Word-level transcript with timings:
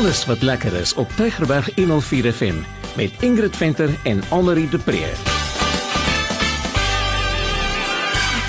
Alles 0.00 0.26
wat 0.26 0.42
lekker 0.42 0.72
is 0.74 0.94
op 0.94 1.10
Tygerberg 1.16 1.74
104 1.74 2.32
FM 2.32 2.54
met 2.96 3.12
Ingrid 3.20 3.56
Venter 3.56 3.90
en 4.02 4.22
Annelie 4.28 4.68
de 4.68 4.78
Pre. 4.78 5.39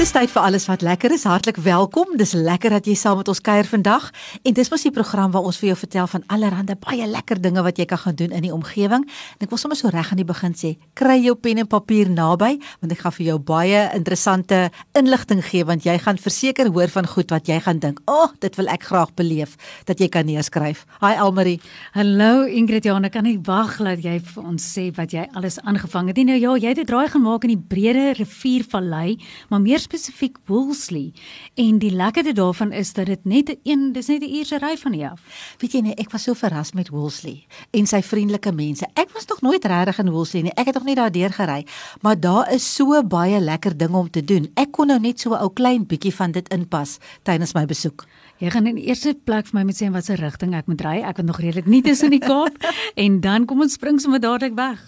Dis 0.02 0.16
tyd 0.16 0.32
vir 0.34 0.42
alles 0.42 0.64
wat 0.66 0.82
lekker 0.82 1.13
is. 1.13 1.28
Hartlik 1.29 1.60
welkom. 1.62 2.15
Dis 2.17 2.31
lekker 2.34 2.74
dat 2.74 2.88
jy 2.90 2.96
saam 2.97 3.20
met 3.20 3.28
ons 3.29 3.38
kuier 3.38 3.67
vandag. 3.70 4.08
En 4.42 4.56
dis 4.58 4.70
mos 4.74 4.81
die 4.81 4.90
program 4.90 5.29
waar 5.29 5.46
ons 5.46 5.60
vir 5.62 5.67
jou 5.67 5.76
vertel 5.78 6.08
van 6.10 6.24
allerlei 6.34 6.74
baie 6.81 7.06
lekker 7.06 7.38
dinge 7.38 7.62
wat 7.62 7.78
jy 7.78 7.85
kan 7.85 8.02
gaan 8.02 8.17
doen 8.17 8.34
in 8.34 8.42
die 8.42 8.49
omgewing. 8.49 9.06
En 9.06 9.46
ek 9.46 9.53
wil 9.53 9.62
sommer 9.62 9.78
so 9.78 9.92
reg 9.94 10.10
aan 10.10 10.17
die 10.17 10.26
begin 10.26 10.58
sê, 10.58 10.72
kry 10.98 11.20
jou 11.22 11.35
pen 11.38 11.62
en 11.62 11.70
papier 11.70 12.10
naby 12.10 12.56
want 12.81 12.96
ek 12.96 13.03
gaan 13.03 13.13
vir 13.20 13.26
jou 13.28 13.35
baie 13.52 13.84
interessante 13.94 14.63
inligting 14.98 15.44
gee 15.52 15.67
want 15.70 15.85
jy 15.85 15.99
gaan 16.02 16.18
verseker 16.18 16.72
hoor 16.73 16.90
van 16.90 17.05
goed 17.05 17.30
wat 17.30 17.45
jy 17.45 17.59
gaan 17.62 17.77
dink, 17.77 18.02
"Ag, 18.08 18.33
oh, 18.33 18.33
dit 18.39 18.55
wil 18.58 18.73
ek 18.73 18.83
graag 18.89 19.13
beleef." 19.13 19.55
Dat 19.86 19.99
jy 19.99 20.09
kan 20.09 20.25
neerskryf. 20.25 20.86
Hi 21.02 21.13
Almarie. 21.13 21.61
Hallo 21.94 22.47
Ingrid, 22.47 22.86
ja, 22.86 22.97
ek 22.97 23.11
kan 23.11 23.23
nie 23.23 23.38
wag 23.38 23.77
dat 23.77 24.02
jy 24.02 24.20
vir 24.20 24.44
ons 24.44 24.77
sê 24.77 24.89
wat 24.95 25.11
jy 25.11 25.27
alles 25.36 25.59
aangevang 25.59 26.08
het. 26.08 26.17
Nou 26.17 26.39
ja, 26.39 26.55
jy 26.58 26.70
het 26.70 26.80
'n 26.80 26.86
draai 26.86 27.08
gemaak 27.08 27.44
in 27.44 27.49
die 27.49 27.66
breëde 27.70 28.17
riviervallei, 28.17 29.20
maar 29.49 29.61
meer 29.61 29.91
spesifiek 29.91 30.38
Woolsley 30.48 31.12
en 31.59 31.80
die 31.81 31.91
lekkerste 31.91 32.31
daarvan 32.38 32.72
is 32.72 32.94
dat 32.95 33.09
dit 33.12 33.26
net 33.27 33.50
een 33.68 33.91
dis 33.91 34.08
net 34.08 34.22
'n 34.22 34.36
uur 34.36 34.45
se 34.45 34.58
ry 34.58 34.77
van 34.77 34.94
hier 34.94 35.09
af. 35.09 35.22
Weet 35.59 35.72
jy 35.72 35.81
nee, 35.81 35.95
ek 35.95 36.12
was 36.12 36.23
so 36.23 36.34
verras 36.34 36.72
met 36.72 36.90
Woolsley 36.90 37.45
en 37.72 37.86
sy 37.88 38.02
vriendelike 38.02 38.52
mense. 38.52 38.88
Ek 38.94 39.12
was 39.14 39.26
nog 39.26 39.41
nooit 39.41 39.66
regtig 39.66 40.00
in 40.00 40.09
Woolsley 40.09 40.41
nie. 40.41 40.54
Ek 40.55 40.66
het 40.66 40.73
nog 40.73 40.84
nie 40.84 40.95
daar 40.95 41.12
deur 41.12 41.30
gery, 41.30 41.66
maar 42.02 42.20
daar 42.20 42.54
is 42.54 42.76
so 42.76 43.04
baie 43.04 43.40
lekker 43.40 43.77
dinge 43.77 43.98
om 43.98 44.09
te 44.09 44.23
doen. 44.23 44.52
Ek 44.54 44.72
kon 44.72 44.88
nou 44.88 45.00
net 45.00 45.20
so 45.20 45.30
'n 45.30 45.41
ou 45.41 45.50
klein 45.54 45.86
bietjie 45.88 46.16
van 46.16 46.31
dit 46.31 46.50
inpas 46.50 46.98
tydens 47.23 47.53
my 47.53 47.66
besoek. 47.66 48.05
Jy 48.41 48.50
gaan 48.50 48.66
in 48.72 48.77
die 48.80 48.88
eerste 48.90 49.12
plek 49.13 49.45
vir 49.52 49.59
my 49.59 49.62
moet 49.68 49.78
sê 49.78 49.86
in 49.86 49.94
watter 49.94 50.17
rigting 50.17 50.56
ek 50.58 50.66
moet 50.66 50.81
ry. 50.81 50.95
Ek 51.06 51.20
het 51.22 51.28
nog 51.28 51.38
redelik 51.44 51.67
nie 51.70 51.84
tussen 51.86 52.09
die 52.09 52.22
Kaap 52.23 52.56
en 53.03 53.20
dan 53.22 53.44
kom 53.45 53.59
ons 53.61 53.75
spring 53.78 54.00
sommer 54.02 54.17
dadelik 54.23 54.56
weg. 54.58 54.80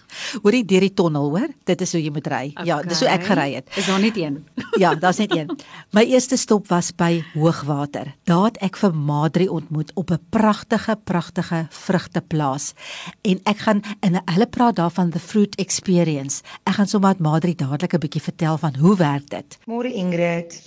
Hoorie 0.42 0.64
deur 0.66 0.82
die 0.82 0.94
tonnel, 0.98 1.28
hoor? 1.36 1.52
Dit 1.70 1.84
is 1.86 1.94
hoe 1.94 2.02
jy 2.02 2.10
moet 2.16 2.30
ry. 2.34 2.48
Okay. 2.56 2.66
Ja, 2.66 2.80
dis 2.82 3.04
hoe 3.06 3.12
ek 3.14 3.28
gery 3.28 3.52
het. 3.60 3.70
Is 3.78 3.92
daar 3.92 4.02
net 4.02 4.18
een? 4.18 4.40
ja, 4.84 4.96
daar's 4.98 5.22
net 5.22 5.36
een. 5.38 5.54
My 5.94 6.02
eerste 6.10 6.40
stop 6.42 6.66
was 6.74 6.90
by 6.98 7.20
Hoogwater. 7.36 8.16
Daar 8.26 8.48
het 8.48 8.58
ek 8.66 8.80
vir 8.82 8.98
Madri 8.98 9.46
ontmoet 9.46 9.94
op 9.94 10.10
'n 10.10 10.22
pragtige, 10.34 10.98
pragtige 11.04 11.68
vrugteplaas. 11.70 12.74
En 13.22 13.38
ek 13.46 13.60
gaan 13.70 13.86
in 14.02 14.18
'n 14.18 14.26
hulle 14.34 14.50
praat 14.50 14.82
daarvan 14.82 15.14
the 15.14 15.22
fruit 15.22 15.54
experience. 15.62 16.42
Ek 16.66 16.82
gaan 16.82 16.90
sommer 16.90 17.14
met 17.14 17.20
Madri 17.22 17.54
dadelik 17.54 17.94
'n 17.94 18.02
bietjie 18.02 18.22
vertel 18.22 18.58
van 18.58 18.74
hoe 18.82 18.98
werk 18.98 19.30
dit. 19.30 19.58
Môre 19.70 19.94
Ingrid 19.94 20.58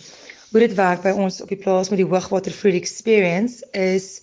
hoe 0.51 0.61
dit 0.61 0.75
werk 0.75 1.03
by 1.03 1.13
ons 1.17 1.41
op 1.43 1.51
die 1.51 1.59
plaas 1.59 1.91
met 1.91 1.99
die 2.01 2.07
hoogwater 2.07 2.55
fruit 2.55 2.77
experience 2.79 3.67
is 3.73 4.23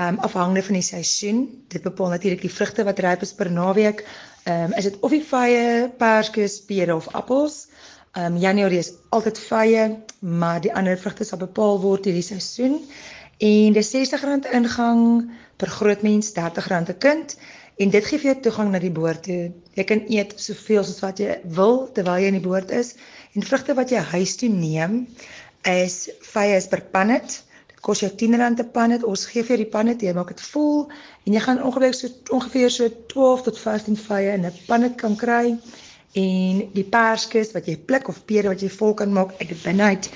um 0.00 0.18
afhangende 0.24 0.62
van 0.62 0.78
die 0.78 0.86
seisoen. 0.86 1.44
Dit 1.68 1.82
bepaal 1.82 2.14
natuurlik 2.14 2.42
die 2.42 2.52
vrugte 2.52 2.84
wat 2.84 2.98
ryp 3.04 3.22
is 3.26 3.34
per 3.34 3.50
naweek. 3.50 4.04
Um 4.50 4.74
is 4.78 4.88
dit 4.88 4.98
of 5.00 5.14
die 5.14 5.22
vye, 5.24 5.90
perskes, 5.98 6.60
pere 6.66 6.94
of 6.94 7.08
appels. 7.14 7.66
Um 8.18 8.38
Januarie 8.40 8.78
is 8.82 8.92
altyd 9.10 9.38
vye, 9.38 9.86
maar 10.20 10.60
die 10.60 10.74
ander 10.74 10.98
vrugte 10.98 11.24
sal 11.24 11.42
bepaal 11.42 11.80
word 11.82 12.08
hierdie 12.08 12.26
seisoen. 12.26 12.80
En 13.38 13.72
dis 13.76 13.94
R60 13.94 14.50
ingang 14.56 15.30
per 15.56 15.70
groot 15.78 16.02
mens, 16.02 16.32
R30 16.34 16.94
'n 16.94 16.98
kind. 16.98 17.36
En 17.80 17.90
dit 17.90 18.04
gee 18.04 18.18
vir 18.18 18.32
jou 18.32 18.40
toegang 18.44 18.70
na 18.70 18.78
die 18.78 18.92
boord 18.92 19.22
toe. 19.22 19.52
Jy 19.74 19.84
kan 19.88 20.02
eet 20.08 20.34
soveel 20.36 20.84
soos 20.84 21.00
wat 21.00 21.18
jy 21.18 21.38
wil 21.44 21.88
terwyl 21.96 22.18
jy 22.20 22.26
in 22.28 22.36
die 22.36 22.48
boord 22.48 22.70
is. 22.70 22.94
En 23.32 23.46
vrugte 23.46 23.74
wat 23.74 23.90
jy 23.90 24.02
huis 24.12 24.36
toe 24.36 24.48
neem, 24.48 25.06
is 25.68 26.10
vye 26.32 26.56
is 26.56 26.68
per 26.68 26.82
pannet. 26.92 27.44
Dit 27.68 27.80
kos 27.80 28.00
jou 28.00 28.10
R10 28.10 28.56
per 28.56 28.68
pannet. 28.74 29.04
Ons 29.04 29.26
gee 29.26 29.44
vir 29.44 29.56
die 29.56 29.68
pannet, 29.68 30.02
jy 30.02 30.12
maak 30.16 30.32
dit 30.32 30.40
vol 30.52 30.88
en 31.26 31.32
jy 31.36 31.40
gaan 31.40 31.62
ongeveer 31.62 31.94
so 31.94 32.08
ongeveer 32.36 32.70
so 32.70 32.88
12 33.12 33.42
tot 33.48 33.58
15 33.58 33.96
vye 33.96 34.34
in 34.34 34.46
'n 34.46 34.52
pannet 34.66 34.96
kan 34.96 35.16
kry. 35.16 35.56
En 36.14 36.70
die 36.74 36.84
perskes 36.84 37.52
wat 37.52 37.66
jy 37.66 37.76
pluk 37.76 38.08
of 38.08 38.24
pere 38.26 38.48
wat 38.48 38.62
jy 38.62 38.68
vol 38.68 38.94
kan 38.94 39.12
maak 39.12 39.30
uit 39.40 39.48
die 39.48 39.62
binneheid 39.64 40.10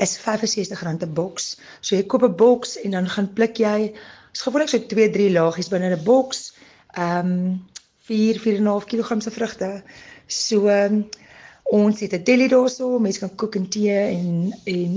is 0.00 0.18
R65 0.18 0.82
'n 0.86 1.14
boks. 1.14 1.56
So 1.80 1.96
jy 1.96 2.06
koop 2.06 2.22
'n 2.22 2.36
boks 2.36 2.76
en 2.84 2.90
dan 2.90 3.08
gaan 3.08 3.32
pluk 3.32 3.56
jy 3.58 3.92
is 4.32 4.42
gewoonlik 4.42 4.68
so 4.68 4.78
2-3 4.78 5.32
laagies 5.32 5.68
binne 5.68 5.90
'n 5.90 6.04
boks. 6.04 6.54
Ehm 6.96 7.26
um, 7.26 7.68
4 8.10 8.38
4.5 8.40 8.86
kg 8.90 9.22
se 9.22 9.30
vrugte. 9.30 9.82
So 10.26 10.68
um, 10.68 11.08
Ons 11.64 12.00
het 12.00 12.12
'n 12.12 12.24
deli 12.24 12.48
daarso, 12.48 12.98
mense 12.98 13.20
kan 13.20 13.34
kook 13.34 13.54
en 13.54 13.68
tee 13.68 13.94
en 13.94 14.52
en 14.64 14.94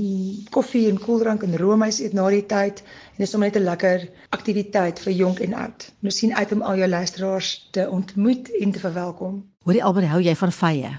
koffie 0.49 0.89
en 0.89 0.99
koeldrank 0.99 1.43
en 1.43 1.57
roomys 1.57 1.99
eet 1.99 2.13
na 2.13 2.29
die 2.29 2.45
tyd 2.45 2.81
en 2.81 3.17
dit 3.17 3.25
is 3.25 3.29
sommer 3.29 3.49
net 3.49 3.61
'n 3.61 3.65
lekker 3.65 4.09
aktiwiteit 4.29 4.99
vir 4.99 5.13
jonk 5.13 5.39
en 5.39 5.53
oud. 5.53 5.91
Nou 5.99 6.11
sien 6.11 6.35
uit 6.35 6.51
om 6.51 6.61
al 6.61 6.77
jou 6.77 6.89
luisteraars 6.89 7.67
te 7.71 7.89
ontmoet 7.89 8.51
en 8.59 8.71
te 8.71 8.79
verwelkom. 8.79 9.43
Hoorie 9.63 9.83
Albert, 9.83 10.07
hou 10.07 10.21
jy 10.21 10.35
van 10.35 10.51
vye? 10.51 10.89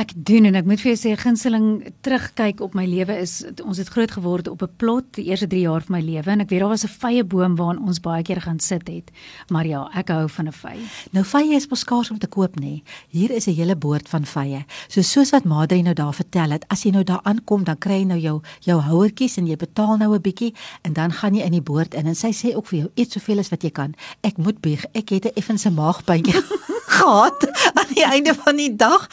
Ek 0.00 0.12
doen 0.16 0.46
en 0.48 0.56
ek 0.56 0.64
moet 0.64 0.80
vir 0.80 0.94
jou 0.94 0.96
sê 0.96 1.10
gunsteling 1.18 1.66
terugkyk 2.06 2.62
op 2.64 2.72
my 2.78 2.86
lewe 2.88 3.18
is 3.20 3.42
ons 3.60 3.76
het 3.76 3.90
groot 3.92 4.12
geword 4.16 4.46
op 4.48 4.62
'n 4.64 4.76
plot 4.80 5.04
die 5.18 5.26
eerste 5.28 5.46
3 5.46 5.60
jaar 5.60 5.82
van 5.84 5.96
my 5.96 6.00
lewe 6.00 6.30
en 6.30 6.40
ek 6.40 6.48
weet 6.48 6.60
daar 6.60 6.72
was 6.72 6.84
'n 6.84 6.96
vye 7.02 7.24
boom 7.24 7.56
waaraan 7.56 7.84
ons 7.86 8.00
baie 8.00 8.22
keer 8.22 8.40
gaan 8.40 8.60
sit 8.60 8.88
het. 8.88 9.10
Maar 9.48 9.66
ja, 9.66 9.90
ek 9.94 10.08
hou 10.08 10.28
van 10.28 10.46
'n 10.46 10.52
vye. 10.52 10.84
Nou 11.12 11.24
vye 11.24 11.54
is 11.54 11.68
mos 11.68 11.80
skaars 11.80 12.10
om 12.10 12.18
te 12.18 12.26
koop 12.26 12.60
nê. 12.60 12.82
Hier 13.10 13.30
is 13.30 13.46
'n 13.46 13.54
hele 13.54 13.76
boord 13.76 14.08
van 14.08 14.24
vye. 14.24 14.64
So 14.88 15.02
soos 15.02 15.30
wat 15.30 15.44
Madre 15.44 15.82
nou 15.82 15.94
daar 15.94 16.14
vertel 16.14 16.50
het, 16.50 16.64
as 16.68 16.82
jy 16.82 16.90
nou 16.90 17.04
daar 17.04 17.20
aankom, 17.22 17.64
dan 17.64 17.78
kry 17.78 17.98
jy 17.98 18.04
nou 18.04 18.18
jou 18.18 18.40
jou 18.60 18.80
houertjies 18.80 19.36
en 19.36 19.46
jy 19.46 19.56
betaal 19.56 19.96
nou 19.96 20.14
'n 20.14 20.20
bietjie 20.20 20.54
en 20.82 20.92
dan 20.92 21.12
gaan 21.12 21.34
jy 21.34 21.42
in 21.42 21.52
die 21.52 21.62
boord 21.62 21.94
in 21.94 22.06
en 22.06 22.14
sy 22.14 22.32
sê 22.32 22.54
ook 22.56 22.66
vir 22.66 22.78
jou 22.78 22.90
eet 22.94 23.12
soveel 23.12 23.38
as 23.38 23.50
wat 23.50 23.62
jy 23.62 23.70
kan. 23.70 23.94
Ek 24.22 24.38
moet 24.38 24.60
bieg. 24.60 24.84
Ek 24.94 25.10
het 25.10 25.24
'n 25.24 25.34
effense 25.34 25.70
maagpynjie 25.70 26.42
gehad 26.90 27.46
aan 27.78 27.92
die 27.94 28.04
einde 28.04 28.34
van 28.34 28.56
die 28.56 28.76
dag. 28.76 29.06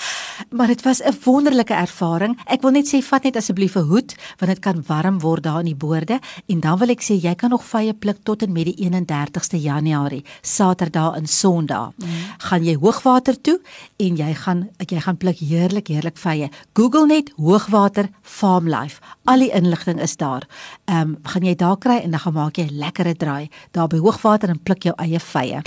Maar 0.50 0.68
dit 0.68 0.82
was 0.82 1.02
'n 1.04 1.18
wonderlike 1.24 1.74
ervaring. 1.74 2.40
Ek 2.46 2.62
wil 2.62 2.72
net 2.72 2.88
sê 2.88 3.02
vat 3.04 3.24
net 3.24 3.36
asseblief 3.36 3.76
'n 3.76 3.88
hoed 3.90 4.16
want 4.38 4.52
dit 4.52 4.60
kan 4.60 4.84
warm 4.88 5.20
word 5.20 5.44
daar 5.44 5.60
in 5.60 5.66
die 5.66 5.76
boorde 5.76 6.20
en 6.48 6.60
dan 6.60 6.78
wil 6.78 6.90
ek 6.90 7.02
sê 7.02 7.14
jy 7.22 7.36
kan 7.36 7.50
nog 7.50 7.64
vye 7.64 7.94
pluk 7.94 8.18
tot 8.24 8.42
en 8.42 8.52
met 8.52 8.66
die 8.66 8.90
31ste 8.90 9.62
Januarie, 9.62 10.26
Saterdag 10.42 11.16
en 11.16 11.28
Sondag. 11.28 11.92
Mm. 11.98 12.08
Gaan 12.38 12.64
jy 12.64 12.76
hoogwater 12.76 13.42
toe 13.42 13.60
en 13.98 14.16
jy 14.16 14.34
gaan 14.34 14.70
jy 14.78 15.00
gaan 15.00 15.18
pluk 15.18 15.38
heerlik 15.38 15.88
heerlik 15.88 16.18
vye. 16.18 16.50
Google 16.74 17.06
net 17.06 17.32
hoogwater 17.36 18.10
farm 18.22 18.68
life. 18.68 19.00
Al 19.24 19.40
die 19.40 19.52
inligting 19.52 20.02
is 20.02 20.18
daar. 20.18 20.48
Ehm 20.86 21.00
um, 21.00 21.18
gaan 21.24 21.44
jy 21.44 21.56
daar 21.56 21.78
kry 21.78 21.98
en 22.04 22.12
dan 22.12 22.20
gaan 22.20 22.34
maak 22.34 22.58
jy 22.58 22.64
'n 22.64 22.78
lekkere 22.78 23.16
draai 23.16 23.50
daar 23.72 23.88
by 23.88 23.98
hoogwater 23.98 24.50
en 24.50 24.60
pluk 24.64 24.84
jou 24.84 24.94
eie 24.98 25.20
vye. 25.20 25.62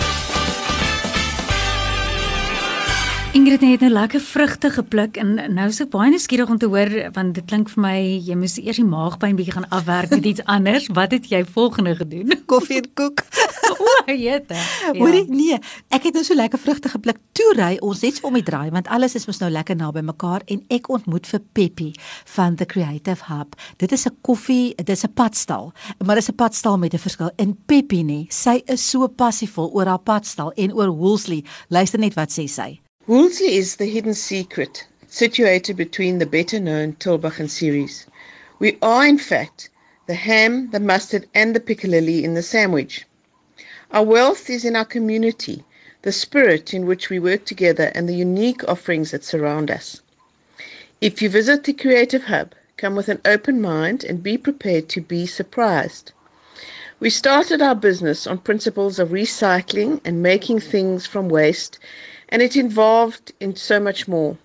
Ingrid 3.31 3.61
het 3.63 3.79
nou 3.79 3.89
lekker 3.93 4.19
vrugte 4.19 4.69
gepluk 4.75 5.15
en 5.15 5.37
nou 5.55 5.65
is 5.71 5.77
ek 5.79 5.93
baie 5.93 6.09
nuuskierig 6.11 6.49
om 6.51 6.57
te 6.59 6.67
hoor 6.67 6.89
want 7.15 7.37
dit 7.37 7.45
klink 7.47 7.69
vir 7.71 7.79
my 7.79 7.93
jy 8.27 8.35
moes 8.35 8.57
eers 8.59 8.81
die 8.81 8.83
maagpyn 8.83 9.37
bietjie 9.37 9.53
gaan 9.55 9.69
afwerk 9.71 10.11
met 10.11 10.27
iets 10.27 10.43
anders. 10.51 10.89
Wat 10.91 11.15
het 11.15 11.29
jy 11.31 11.39
volgende 11.47 11.93
gedoen? 11.95 12.35
Koffie 12.51 12.81
en 12.81 12.89
koek. 12.99 13.23
o, 13.71 13.93
jette. 14.11 14.57
Ja. 14.57 14.91
Hoorie, 14.97 15.23
nee, 15.31 15.61
ek 15.95 16.09
het 16.09 16.19
nou 16.19 16.25
so 16.27 16.35
lekker 16.35 16.59
vrugte 16.59 16.91
gepluk. 16.91 17.21
Toe 17.31 17.47
ry 17.55 17.69
ons 17.79 18.03
net 18.03 18.19
so 18.19 18.27
om 18.27 18.35
die 18.35 18.43
draai 18.43 18.67
want 18.75 18.91
alles 18.91 19.15
is 19.15 19.29
mos 19.31 19.39
nou 19.39 19.51
lekker 19.53 19.79
naby 19.79 20.03
mekaar 20.11 20.43
en 20.51 20.65
ek 20.67 20.91
ontmoet 20.91 21.31
vir 21.31 21.45
Peppy 21.55 21.89
van 22.35 22.59
the 22.59 22.67
Creative 22.67 23.31
Hub. 23.31 23.55
Dit 23.79 23.95
is 23.95 24.05
'n 24.11 24.17
koffie, 24.27 24.75
dit 24.75 24.89
is 24.89 25.07
'n 25.07 25.13
padstal, 25.15 25.71
maar 26.03 26.19
dit 26.19 26.27
is 26.27 26.31
'n 26.35 26.35
padstal 26.35 26.77
met 26.77 26.93
'n 26.93 26.99
verskil. 27.07 27.31
En 27.37 27.55
Peppy 27.55 28.03
nee, 28.03 28.27
sy 28.27 28.59
is 28.67 28.89
so 28.89 29.07
passievol 29.07 29.71
oor 29.71 29.85
haar 29.85 30.03
padstal 30.03 30.51
en 30.51 30.73
oor 30.73 30.91
Woolsley. 30.91 31.45
Luister 31.69 31.99
net 31.99 32.13
wat 32.13 32.29
sê 32.29 32.47
sy. 32.47 32.81
Woolsey 33.11 33.57
is 33.57 33.75
the 33.75 33.87
hidden 33.87 34.13
secret, 34.13 34.87
situated 35.05 35.75
between 35.75 36.19
the 36.19 36.25
better 36.25 36.61
known 36.61 36.93
Tulbach 36.93 37.45
series. 37.49 38.05
We 38.57 38.77
are, 38.81 39.05
in 39.05 39.17
fact, 39.17 39.67
the 40.07 40.13
ham, 40.13 40.69
the 40.71 40.79
mustard, 40.79 41.27
and 41.35 41.53
the 41.53 41.59
piccalilli 41.59 42.23
in 42.23 42.35
the 42.35 42.41
sandwich. 42.41 43.05
Our 43.91 44.05
wealth 44.05 44.49
is 44.49 44.63
in 44.63 44.77
our 44.77 44.85
community, 44.85 45.65
the 46.03 46.13
spirit 46.13 46.73
in 46.73 46.85
which 46.85 47.09
we 47.09 47.19
work 47.19 47.43
together, 47.43 47.91
and 47.93 48.07
the 48.07 48.15
unique 48.15 48.63
offerings 48.69 49.11
that 49.11 49.25
surround 49.25 49.69
us. 49.69 50.01
If 51.01 51.21
you 51.21 51.27
visit 51.27 51.65
the 51.65 51.73
Creative 51.73 52.23
Hub, 52.23 52.55
come 52.77 52.95
with 52.95 53.09
an 53.09 53.19
open 53.25 53.59
mind 53.59 54.05
and 54.05 54.23
be 54.23 54.37
prepared 54.37 54.87
to 54.87 55.01
be 55.01 55.25
surprised. 55.25 56.13
We 57.01 57.09
started 57.09 57.61
our 57.61 57.75
business 57.75 58.25
on 58.25 58.37
principles 58.37 58.99
of 58.99 59.09
recycling 59.09 59.99
and 60.05 60.23
making 60.23 60.61
things 60.61 61.05
from 61.05 61.27
waste 61.27 61.77
and 62.31 62.41
it 62.41 62.55
involved 62.55 63.33
in 63.39 63.55
so 63.55 63.79
much 63.79 64.07
more. 64.07 64.37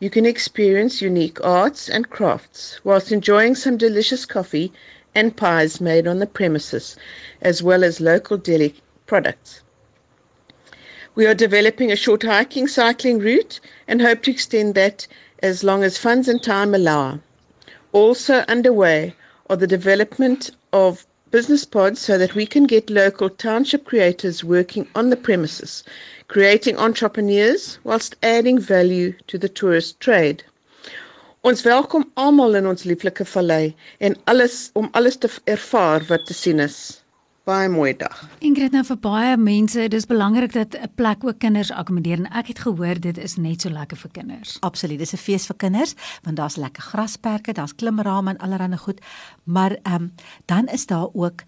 You 0.00 0.10
can 0.10 0.24
experience 0.24 1.02
unique 1.02 1.44
arts 1.44 1.88
and 1.88 2.08
crafts 2.08 2.80
whilst 2.84 3.12
enjoying 3.12 3.54
some 3.54 3.76
delicious 3.76 4.24
coffee 4.24 4.72
and 5.14 5.36
pies 5.36 5.80
made 5.80 6.06
on 6.06 6.20
the 6.20 6.26
premises, 6.26 6.96
as 7.42 7.62
well 7.62 7.84
as 7.84 8.00
local 8.00 8.36
deli 8.36 8.74
products. 9.06 9.62
We 11.16 11.26
are 11.26 11.34
developing 11.34 11.90
a 11.90 11.96
short 11.96 12.22
hiking 12.22 12.68
cycling 12.68 13.18
route 13.18 13.58
and 13.88 14.00
hope 14.00 14.22
to 14.22 14.30
extend 14.30 14.76
that 14.76 15.08
as 15.42 15.64
long 15.64 15.82
as 15.82 15.98
funds 15.98 16.28
and 16.28 16.40
time 16.40 16.76
allow. 16.76 17.18
Also 17.92 18.44
underway 18.46 19.16
are 19.50 19.56
the 19.56 19.66
development 19.66 20.52
of 20.72 21.07
business 21.30 21.64
pods 21.64 22.00
so 22.00 22.16
that 22.18 22.34
we 22.34 22.46
can 22.46 22.64
get 22.64 22.90
local 22.90 23.28
township 23.28 23.84
creators 23.84 24.42
working 24.42 24.86
on 24.94 25.10
the 25.10 25.16
premises, 25.16 25.84
creating 26.28 26.76
entrepreneurs 26.76 27.78
whilst 27.84 28.16
adding 28.22 28.58
value 28.58 29.12
to 29.26 29.38
the 29.38 29.48
tourist 29.48 30.00
trade. 30.00 30.42
Ons 31.42 31.62
welkom 31.62 32.10
almal 32.16 32.56
in 32.58 32.66
ons 32.66 32.84
lieflike 32.84 33.24
vallei 33.24 33.74
en 34.00 34.16
alles 34.26 34.70
om 34.74 34.88
alles 34.92 35.16
te 35.16 35.30
ervaar 35.44 36.02
wat 36.08 36.26
te 36.26 36.34
sien 36.34 36.60
is. 36.60 36.78
Baie 37.48 37.68
mooi 37.72 37.94
dag. 37.96 38.18
Ingrid 38.44 38.74
nou 38.76 38.82
vir 38.84 38.98
baie 39.00 39.36
mense, 39.40 39.86
dis 39.88 40.04
belangrik 40.04 40.52
dat 40.52 40.74
'n 40.76 40.90
plek 41.00 41.24
ook 41.24 41.38
kinders 41.38 41.70
akkommodeer 41.72 42.18
en 42.18 42.28
ek 42.32 42.46
het 42.46 42.58
gehoor 42.58 43.00
dit 43.00 43.18
is 43.18 43.36
net 43.36 43.60
so 43.60 43.70
lekker 43.70 43.96
vir 43.96 44.10
kinders. 44.10 44.56
Absoluut, 44.60 44.98
dis 44.98 45.12
'n 45.12 45.16
fees 45.16 45.46
vir 45.46 45.56
kinders 45.56 45.94
want 46.22 46.36
daar's 46.36 46.56
lekker 46.56 46.82
grasperke, 46.82 47.52
daar's 47.52 47.74
klimrame 47.74 48.30
en 48.30 48.38
allerlei 48.38 48.76
goed. 48.76 49.00
Maar 49.44 49.78
ehm 49.82 49.94
um, 49.94 50.12
dan 50.44 50.66
is 50.66 50.86
daar 50.86 51.08
ook 51.12 51.42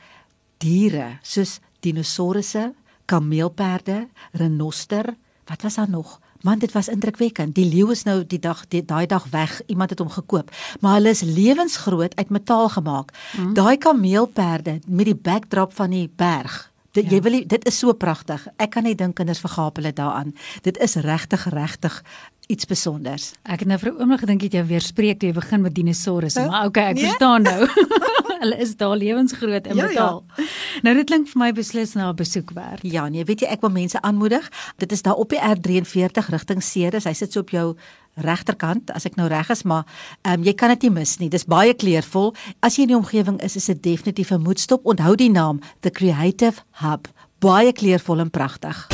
diere 0.58 1.19
soos 1.23 1.61
dinosourusse, 1.81 2.75
kameelperde, 3.05 4.08
renoster, 4.32 5.17
wat 5.46 5.62
was 5.62 5.75
daar 5.75 5.91
nog? 5.91 6.20
Man, 6.42 6.58
dit 6.58 6.72
was 6.72 6.88
indrukwekkend. 6.88 7.54
Die 7.54 7.66
leeu 7.69 7.90
is 7.90 8.04
nou 8.08 8.25
die 8.26 8.38
dag 8.38 8.64
daai 8.69 9.06
dag 9.06 9.26
weg. 9.31 9.60
Iemand 9.66 9.90
het 9.90 9.98
hom 9.98 10.10
gekoop, 10.10 10.50
maar 10.81 10.94
hulle 10.98 11.08
is 11.08 11.20
lewensgroot 11.20 12.16
uit 12.16 12.28
metaal 12.28 12.69
gemaak. 12.69 13.12
Mm. 13.37 13.54
Daai 13.54 13.76
kameelperde 13.76 14.81
met 14.87 15.04
die 15.04 15.14
backdrop 15.14 15.75
van 15.75 15.90
die 15.90 16.08
berg. 16.16 16.70
Dit 16.90 17.04
ja. 17.04 17.10
jy 17.10 17.20
wil 17.22 17.38
dit 17.46 17.66
is 17.66 17.78
so 17.78 17.92
pragtig. 17.92 18.46
Ek 18.56 18.72
kan 18.75 18.82
net 18.82 18.98
dink 18.98 19.14
kinders 19.14 19.42
vergaap 19.42 19.78
hulle 19.78 19.92
daaraan. 19.92 20.34
Dit 20.62 20.78
is 20.82 20.96
regtig 21.04 21.46
regtig 21.54 22.02
iets 22.50 22.66
spesiaals. 22.66 23.32
Ek 23.46 23.62
het 23.62 23.69
nou 23.69 23.78
vir 23.78 23.93
'n 23.93 24.00
oomblik 24.00 24.20
gedink 24.20 24.43
jy 24.43 24.64
weer 24.66 24.82
spreek 24.82 25.22
jy 25.22 25.32
begin 25.32 25.60
met 25.60 25.75
dinosourusse, 25.75 26.46
maar 26.46 26.66
okay, 26.66 26.90
ek 26.90 26.94
nee? 26.94 27.04
verstaan 27.04 27.43
nou. 27.43 27.66
hulle 28.40 28.56
is 28.56 28.76
daar 28.81 28.96
lewensgroot 28.96 29.66
in 29.66 29.76
ja, 29.76 29.87
metaal. 29.87 30.25
Ja. 30.37 30.44
Nou 30.82 30.94
dit 30.96 31.06
klink 31.06 31.28
vir 31.28 31.40
my 31.40 31.50
beslis 31.52 31.94
na 31.94 32.10
'n 32.10 32.16
besoek 32.16 32.50
werd. 32.56 32.82
Ja, 32.82 33.08
nee, 33.08 33.25
weet 33.25 33.40
jy 33.40 33.46
ek 33.46 33.60
wil 33.60 33.70
mense 33.70 34.00
aanmoedig. 34.00 34.48
Dit 34.76 34.92
is 34.92 35.02
daar 35.02 35.14
op 35.14 35.28
die 35.31 35.40
R43 35.40 36.31
rigting 36.31 36.62
Ceres. 36.62 37.04
Hy 37.04 37.12
sit 37.12 37.32
so 37.32 37.40
op 37.40 37.50
jou 37.50 37.76
regterkant 38.14 38.90
as 38.90 39.06
ek 39.06 39.16
nou 39.16 39.28
reg 39.28 39.50
is, 39.50 39.62
maar 39.62 39.84
um, 40.22 40.42
jy 40.42 40.54
kan 40.54 40.69
dit 40.69 40.82
nie 40.82 40.90
mis 40.90 41.19
nie. 41.19 41.28
Dis 41.28 41.44
baie 41.44 41.75
kleurvol. 41.75 42.34
As 42.60 42.76
jy 42.76 42.82
in 42.82 42.88
die 42.88 42.96
omgewing 42.96 43.40
is, 43.42 43.56
is 43.56 43.66
dit 43.66 43.82
definitief 43.82 44.31
'n 44.31 44.43
moedstop. 44.43 44.84
Onthou 44.84 45.14
die 45.16 45.31
naam, 45.31 45.60
The 45.81 45.90
Creative 45.90 46.62
Hub. 46.82 47.08
Baie 47.38 47.72
kleurvol 47.72 48.20
en 48.20 48.31
pragtig. 48.31 48.88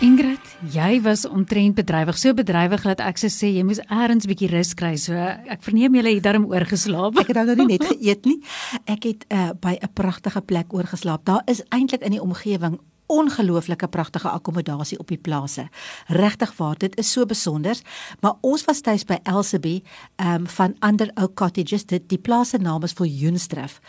Ingrid, 0.00 0.33
jy 0.72 1.00
was 1.04 1.24
omtrent 1.28 1.74
bedrywig, 1.74 2.16
so 2.18 2.34
bedrywig 2.36 2.84
dat 2.86 3.02
ek 3.04 3.18
sê 3.20 3.50
jy 3.52 3.64
moes 3.66 3.80
eers 3.84 4.24
'n 4.24 4.30
bietjie 4.30 4.50
rus 4.50 4.74
kry. 4.74 4.96
So 4.96 5.12
ek 5.14 5.62
verneem 5.62 5.94
jy 5.94 6.14
het 6.14 6.22
darm 6.22 6.46
oorgeslaap. 6.46 7.18
Ek 7.18 7.28
het 7.28 7.36
nou 7.36 7.56
nie 7.56 7.78
net 7.78 7.84
geëet 7.92 8.24
nie. 8.24 8.40
Ek 8.86 9.04
het 9.04 9.24
uh, 9.30 9.50
by 9.60 9.78
'n 9.80 9.92
pragtige 9.94 10.40
plek 10.40 10.72
oorgeslaap. 10.72 11.24
Daar 11.24 11.42
is 11.46 11.62
eintlik 11.70 12.02
in 12.02 12.12
die 12.12 12.22
omgewing 12.22 12.78
ongelooflike 13.06 13.88
pragtige 13.88 14.28
akkommodasie 14.28 14.98
op 14.98 15.08
die 15.08 15.18
plase. 15.18 15.68
Regtig 16.06 16.56
waar, 16.56 16.78
dit 16.78 16.96
is 16.96 17.12
so 17.12 17.26
besonder. 17.26 17.76
Maar 18.20 18.34
ons 18.40 18.64
was 18.64 18.80
tuis 18.80 19.04
by 19.04 19.18
Elsabie, 19.22 19.82
ehm 20.16 20.34
um, 20.34 20.46
van 20.46 20.76
Under 20.80 21.10
Oak 21.14 21.34
Cottages. 21.34 21.86
Dit 21.86 22.08
die 22.08 22.18
plaas 22.18 22.48
se 22.48 22.58
naam 22.58 22.82
is 22.82 22.92
Viljoenstrif. 22.92 23.80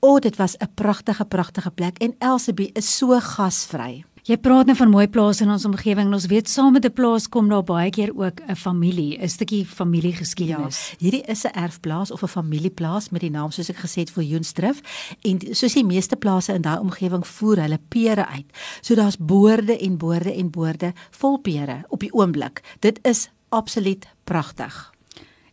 O, 0.00 0.14
oh, 0.14 0.18
dit 0.18 0.36
was 0.36 0.56
'n 0.56 0.70
pragtige 0.74 1.24
pragtige 1.24 1.70
plek 1.70 1.98
en 1.98 2.14
Elsabie 2.18 2.70
is 2.72 2.96
so 2.96 3.20
gasvry. 3.20 4.04
Jy 4.22 4.36
praat 4.38 4.68
nou 4.70 4.76
van 4.78 4.90
mooi 4.92 5.08
plase 5.10 5.42
in 5.42 5.50
ons 5.50 5.64
omgewing. 5.66 6.12
Ons 6.14 6.28
weet 6.30 6.46
saam 6.46 6.76
met 6.76 6.84
'n 6.86 6.92
plaas 6.94 7.26
kom 7.28 7.48
daar 7.48 7.64
baie 7.64 7.90
keer 7.90 8.12
ook 8.14 8.40
'n 8.46 8.54
familie, 8.54 9.18
'n 9.18 9.28
stukkie 9.28 9.66
familiegeskiedenis. 9.66 10.90
Ja, 10.90 10.96
hierdie 10.98 11.22
is 11.26 11.44
'n 11.44 11.58
erfplaas 11.58 12.10
of 12.12 12.22
'n 12.22 12.28
familieplaas 12.28 13.10
met 13.10 13.20
die 13.20 13.30
naam 13.30 13.50
soos 13.50 13.68
ek 13.68 13.76
gesê 13.76 13.94
het 13.94 14.10
vir 14.10 14.24
Joenstrif 14.24 14.80
en 15.22 15.40
soos 15.50 15.72
die 15.74 15.84
meeste 15.84 16.16
plase 16.16 16.54
in 16.54 16.62
daai 16.62 16.78
omgewing 16.78 17.26
voer 17.26 17.56
hulle 17.56 17.80
pere 17.88 18.26
uit. 18.26 18.46
So 18.80 18.94
daar's 18.94 19.16
boorde 19.18 19.78
en 19.78 19.96
boorde 19.96 20.34
en 20.34 20.50
boorde 20.50 20.92
vol 21.10 21.38
pere 21.38 21.84
op 21.88 22.00
die 22.00 22.12
oomblik. 22.12 22.62
Dit 22.78 22.98
is 23.02 23.28
absoluut 23.48 24.06
pragtig. 24.24 24.91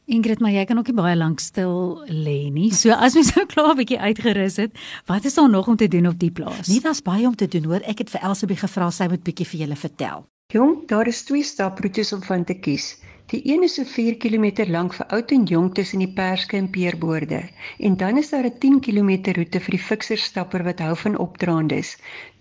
Ingrid, 0.09 0.39
maar 0.41 0.51
jy 0.51 0.63
kan 0.65 0.79
ook 0.81 0.87
nie 0.89 0.97
baie 0.97 1.17
lank 1.17 1.41
stil 1.43 2.01
lê 2.09 2.49
nie. 2.49 2.71
So 2.73 2.95
as 2.95 3.13
mens 3.17 3.29
nou 3.35 3.45
klaar 3.45 3.75
'n 3.75 3.77
bietjie 3.77 3.99
uitgerus 3.99 4.57
het, 4.57 4.71
wat 5.05 5.25
is 5.25 5.35
daar 5.35 5.49
nog 5.49 5.67
om 5.67 5.75
te 5.77 5.87
doen 5.87 6.07
op 6.07 6.19
die 6.19 6.31
plaas? 6.31 6.67
Nie 6.67 6.81
daar's 6.81 7.01
baie 7.01 7.27
om 7.27 7.35
te 7.35 7.47
doen 7.47 7.63
hoor. 7.63 7.81
Ek 7.85 7.99
het 7.99 8.09
vir 8.09 8.21
Elsabie 8.21 8.57
gevra 8.57 8.89
sy 8.91 9.07
moet 9.07 9.23
bietjie 9.23 9.45
vir 9.45 9.59
julle 9.59 9.75
vertel. 9.75 10.25
Jong, 10.51 10.87
daar 10.87 11.07
is 11.07 11.21
twee 11.21 11.43
staproetes 11.43 12.13
om 12.13 12.21
van 12.25 12.43
te 12.43 12.53
kies. 12.53 12.85
Die 13.31 13.41
een 13.45 13.63
is 13.63 13.75
so 13.77 13.83
4 13.89 14.15
km 14.23 14.63
lank 14.75 14.95
vir 14.97 15.05
oud 15.17 15.33
en 15.35 15.43
jonk 15.51 15.75
tussen 15.77 16.01
die 16.01 16.13
perske 16.19 16.57
en 16.57 16.69
peerboorde 16.77 17.41
en 17.87 17.97
dan 18.03 18.17
is 18.21 18.31
daar 18.33 18.47
'n 18.49 18.57
10 18.63 18.79
km 18.87 19.11
roete 19.37 19.61
vir 19.65 19.75
die 19.75 19.81
fikserstapper 19.89 20.63
wat 20.69 20.81
hou 20.85 20.95
van 21.03 21.17
opdraandes. 21.25 21.91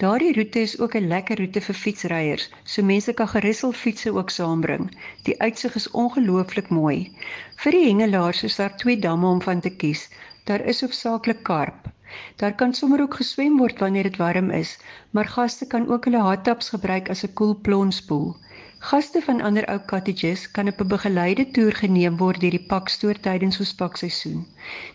Daardie 0.05 0.33
roete 0.39 0.65
is 0.69 0.79
ook 0.81 0.97
'n 0.97 1.11
lekker 1.13 1.37
roete 1.43 1.61
vir 1.67 1.79
fietsryers, 1.83 2.49
so 2.65 2.83
mense 2.83 3.13
kan 3.13 3.29
gerus 3.35 3.61
hul 3.61 3.77
fietsse 3.83 4.15
ook 4.15 4.31
saambring. 4.31 4.89
Die 5.29 5.41
uitsig 5.41 5.75
is 5.75 5.91
ongelooflik 5.91 6.69
mooi. 6.81 7.13
Vir 7.57 7.73
die 7.73 7.87
hengelaars 7.91 8.43
is 8.43 8.57
daar 8.57 8.77
twee 8.77 8.99
damme 8.99 9.27
om 9.27 9.43
van 9.43 9.61
te 9.61 9.71
kies. 9.77 10.09
Daar 10.45 10.65
is 10.65 10.81
hoofsaaklik 10.81 11.43
karp. 11.43 11.93
Daar 12.37 12.55
kan 12.55 12.75
sommer 12.75 13.01
ook 13.01 13.15
geswem 13.15 13.59
word 13.59 13.79
wanneer 13.79 14.03
dit 14.03 14.17
warm 14.17 14.51
is, 14.51 14.79
maar 15.11 15.35
gaste 15.37 15.67
kan 15.67 15.89
ook 15.89 16.05
hulle 16.05 16.23
hot 16.23 16.45
tubs 16.45 16.69
gebruik 16.75 17.11
as 17.11 17.25
'n 17.25 17.35
koel 17.35 17.55
plonspoel. 17.69 18.37
Gaste 18.81 19.21
van 19.27 19.41
ander 19.41 19.65
ou 19.67 19.79
cottages 19.91 20.43
kan 20.51 20.69
op 20.69 20.81
'n 20.81 20.89
begeleide 20.89 21.45
toer 21.51 21.75
geneem 21.79 22.17
word 22.17 22.41
deur 22.41 22.55
die 22.57 22.67
pakstoor 22.73 23.21
tydens 23.21 23.59
ons 23.65 23.75
pakseisoen. 23.75 24.47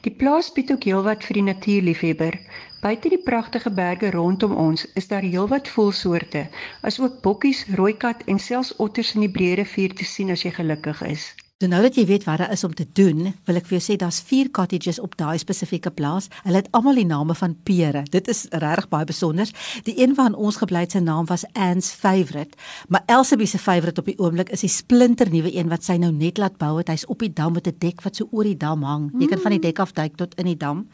Die 0.08 0.16
plaas 0.22 0.52
bied 0.56 0.72
ook 0.72 0.84
heelwat 0.84 1.26
vir 1.28 1.34
die 1.34 1.44
natuurliefhebber. 1.44 2.40
Buite 2.82 3.10
die 3.10 3.24
pragtige 3.30 3.70
berge 3.72 4.12
rondom 4.12 4.56
ons 4.56 4.88
is 4.94 5.08
daar 5.08 5.28
heelwat 5.28 5.68
voëlsoorte, 5.68 6.48
asook 6.82 7.22
bokkies, 7.22 7.66
rooikat 7.76 8.24
en 8.26 8.40
selfs 8.40 8.76
otters 8.76 9.16
in 9.16 9.28
die 9.28 9.34
breë 9.38 9.56
rivier 9.62 9.96
te 9.96 10.06
sien 10.06 10.32
as 10.32 10.44
jy 10.44 10.52
gelukkig 10.52 11.02
is. 11.02 11.34
So 11.64 11.70
nou 11.72 11.80
dat 11.80 11.96
jy 11.96 12.04
weet 12.04 12.26
wat 12.28 12.42
daar 12.42 12.52
is 12.52 12.66
om 12.68 12.74
te 12.76 12.84
doen, 12.92 13.30
wil 13.48 13.56
ek 13.56 13.70
vir 13.70 13.78
jou 13.78 13.84
sê 13.86 13.96
daar's 13.96 14.18
4 14.28 14.50
cottages 14.52 14.98
op 15.00 15.14
daai 15.16 15.38
spesifieke 15.40 15.94
plaas. 15.96 16.26
Hulle 16.44 16.60
het 16.60 16.66
almal 16.76 16.98
die 17.00 17.06
name 17.08 17.32
van 17.40 17.54
pere. 17.64 18.02
Dit 18.12 18.28
is 18.28 18.42
regtig 18.52 18.90
baie 18.92 19.08
besonder. 19.08 19.48
Die 19.88 19.94
een 19.96 20.12
van 20.18 20.36
ons 20.36 20.58
gebly 20.60 20.82
het 20.84 20.98
se 20.98 21.00
naam 21.00 21.30
was 21.30 21.46
Anne's 21.54 21.94
Favorite, 21.96 22.60
maar 22.92 23.06
Elsabie 23.08 23.48
se 23.48 23.62
favorite 23.64 24.04
op 24.04 24.10
die 24.12 24.18
oomblik 24.20 24.52
is 24.52 24.66
die 24.66 24.72
splinter 24.74 25.32
nuwe 25.32 25.54
een 25.56 25.72
wat 25.72 25.88
sy 25.88 25.96
nou 26.04 26.12
net 26.12 26.42
laat 26.42 26.58
bou 26.60 26.74
het. 26.82 26.92
Hy's 26.92 27.08
op 27.08 27.24
die 27.24 27.32
dam 27.32 27.56
met 27.56 27.68
'n 27.72 27.80
dek 27.80 28.04
wat 28.04 28.20
so 28.20 28.28
oor 28.32 28.44
die 28.44 28.60
dam 28.60 28.84
hang. 28.84 29.14
Jy 29.22 29.28
kan 29.28 29.40
van 29.40 29.56
die 29.56 29.64
dek 29.64 29.80
af 29.80 29.94
duik 29.94 30.18
tot 30.18 30.36
in 30.36 30.52
die 30.52 30.58
dam. 30.58 30.90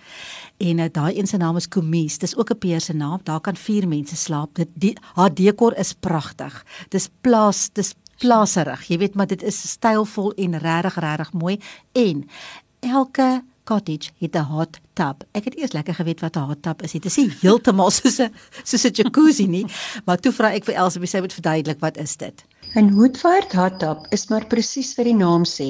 En 0.60 0.78
uh, 0.78 0.86
daai 0.92 1.18
een 1.18 1.28
se 1.28 1.38
naam 1.38 1.58
is 1.58 1.68
Komies. 1.68 2.20
Dis 2.20 2.38
ook 2.38 2.52
'n 2.52 2.58
peer 2.58 2.82
se 2.82 2.94
naam. 2.94 3.20
Daar 3.24 3.42
kan 3.42 3.56
4 3.56 3.88
mense 3.88 4.16
slaap. 4.16 4.54
Dit 4.54 4.70
die 4.76 4.96
haar 5.16 5.34
dekor 5.34 5.74
is 5.78 5.94
pragtig. 5.94 6.66
Dis 6.90 7.10
plaas, 7.22 7.70
dis 7.74 7.96
plaserig. 8.20 8.88
Jy 8.88 8.98
weet 8.98 9.16
maar 9.16 9.28
dit 9.28 9.44
is 9.44 9.60
stylvol 9.76 10.34
en 10.36 10.58
regtig 10.60 11.00
regtig 11.00 11.34
mooi 11.34 11.60
en 11.98 12.26
elke 12.80 13.30
cottage 13.70 14.12
het 14.18 14.36
'n 14.36 14.50
hot 14.54 14.80
tub. 14.94 15.24
Ek 15.32 15.44
het 15.44 15.58
eers 15.58 15.72
lekker 15.78 15.96
geweet 15.96 16.20
wat 16.20 16.36
'n 16.36 16.48
hot 16.50 16.62
tub 16.62 16.82
is. 16.82 16.92
Dit 16.92 17.06
is 17.06 17.18
nie 17.18 17.32
heeltemal 17.46 17.92
soos 17.92 18.20
'n 18.20 18.34
soos 18.64 18.86
'n 18.86 18.96
jacuzzi 19.00 19.48
nie, 19.48 19.66
maar 20.06 20.18
toe 20.18 20.32
vra 20.32 20.52
ek 20.54 20.66
vir 20.66 20.76
Elsie, 20.76 21.06
sy 21.06 21.20
moet 21.20 21.34
verduidelik 21.34 21.80
wat 21.80 21.98
is 21.98 22.16
dit? 22.18 22.44
'n 22.76 22.94
Woodfire 22.96 23.48
hot 23.58 23.80
tub 23.80 24.00
is 24.10 24.28
maar 24.30 24.46
presies 24.46 24.96
wat 24.98 25.06
die 25.06 25.16
naam 25.16 25.44
sê. 25.44 25.70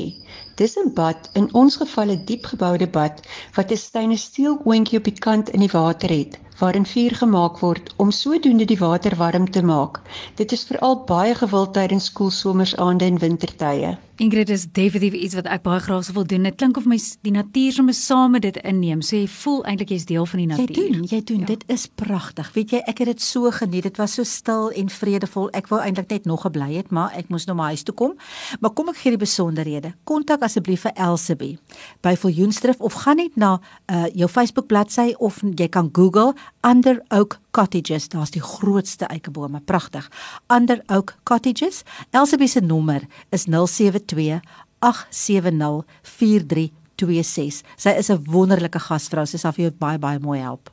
Dis 0.55 0.77
'n 0.77 0.93
bad, 0.93 1.29
in 1.33 1.53
ons 1.53 1.75
geval 1.75 2.09
'n 2.11 2.25
diep 2.25 2.45
geboude 2.45 2.87
bad 2.87 3.21
wat 3.55 3.71
'n 3.71 3.77
stainless 3.77 4.23
steel 4.23 4.61
oontjie 4.65 4.97
op 4.97 5.03
die 5.03 5.19
kant 5.27 5.49
in 5.49 5.59
die 5.59 5.71
water 5.71 6.09
het 6.09 6.39
waarin 6.59 6.85
vuur 6.85 7.15
gemaak 7.15 7.59
word 7.63 7.93
om 7.97 8.11
sodoende 8.11 8.65
die 8.65 8.77
water 8.77 9.15
warm 9.15 9.49
te 9.51 9.63
maak. 9.63 10.01
Dit 10.35 10.51
is 10.51 10.65
veral 10.67 11.03
baie 11.07 11.35
gewild 11.35 11.73
tydens 11.73 12.11
koel 12.11 12.31
somersaande 12.31 13.05
en 13.05 13.19
wintertye. 13.19 13.97
Ingrid 14.19 14.49
is 14.49 14.65
definitief 14.75 15.13
iets 15.15 15.35
wat 15.37 15.47
ek 15.47 15.61
baie 15.63 15.79
graag 15.79 16.03
sou 16.03 16.13
wil 16.17 16.25
doen. 16.27 16.43
Dit 16.43 16.57
klink 16.59 16.77
of 16.77 16.87
my 16.91 16.97
die 17.23 17.31
natuur 17.31 17.71
sommer 17.77 17.95
saam 17.95 18.33
met 18.35 18.43
dit 18.43 18.57
inneem. 18.67 18.99
So 19.05 19.15
jy 19.15 19.29
voel 19.31 19.61
eintlik 19.63 19.93
jy's 19.93 20.05
deel 20.09 20.25
van 20.27 20.41
die 20.41 20.47
natuur. 20.49 20.75
Jy 20.75 20.89
doen, 20.91 21.05
jy 21.07 21.19
doen. 21.23 21.45
Ja. 21.45 21.47
Dit 21.53 21.63
is 21.71 21.85
pragtig. 21.87 22.49
Weet 22.57 22.73
jy, 22.75 22.81
ek 22.91 22.99
het 22.99 23.13
dit 23.13 23.23
so 23.23 23.51
geniet. 23.55 23.87
Dit 23.87 24.01
was 24.01 24.17
so 24.19 24.27
stil 24.27 24.73
en 24.75 24.91
vredevol. 24.91 25.47
Ek 25.55 25.71
wou 25.71 25.79
eintlik 25.79 26.11
net 26.11 26.27
nog 26.27 26.43
gebly 26.43 26.73
het, 26.73 26.91
maar 26.91 27.15
ek 27.15 27.31
moes 27.31 27.47
nou 27.47 27.55
maar 27.55 27.71
huis 27.71 27.85
toe 27.87 27.95
kom. 27.95 28.17
Maar 28.59 28.75
kom 28.75 28.91
ek 28.91 28.99
gee 28.99 29.15
die 29.15 29.21
besonderhede. 29.23 29.93
Kontak 30.03 30.43
asseblief 30.43 30.83
vir 30.83 30.99
Elsabie 30.99 31.55
by 32.03 32.17
Viljoenstrif 32.19 32.83
of 32.83 32.99
gaan 33.05 33.21
net 33.23 33.39
na 33.39 33.55
uh, 33.87 34.05
jou 34.11 34.27
Facebook 34.27 34.67
bladsy 34.67 35.13
of 35.19 35.39
jy 35.47 35.69
kan 35.71 35.87
Google 35.95 36.35
Under 36.61 37.01
Oak 37.09 37.39
Cottages. 37.51 38.09
Daar's 38.09 38.31
die 38.31 38.41
grootste 38.41 39.07
eikebome, 39.07 39.61
pragtig. 39.65 40.09
Under 40.47 40.81
Oak 40.87 41.15
Cottages. 41.23 41.83
Elsabie 42.11 42.47
se 42.47 42.59
nommer 42.59 43.07
is 43.29 43.45
072 43.47 44.41
870 44.79 45.85
4326. 46.01 47.63
Sy 47.77 47.89
is 47.89 48.09
'n 48.09 48.23
wonderlike 48.25 48.79
gasvrou. 48.79 49.25
Sy 49.25 49.37
sal 49.37 49.51
vir 49.51 49.69
jou 49.69 49.75
baie 49.79 49.97
baie 49.97 50.19
mooi 50.19 50.39
help. 50.39 50.69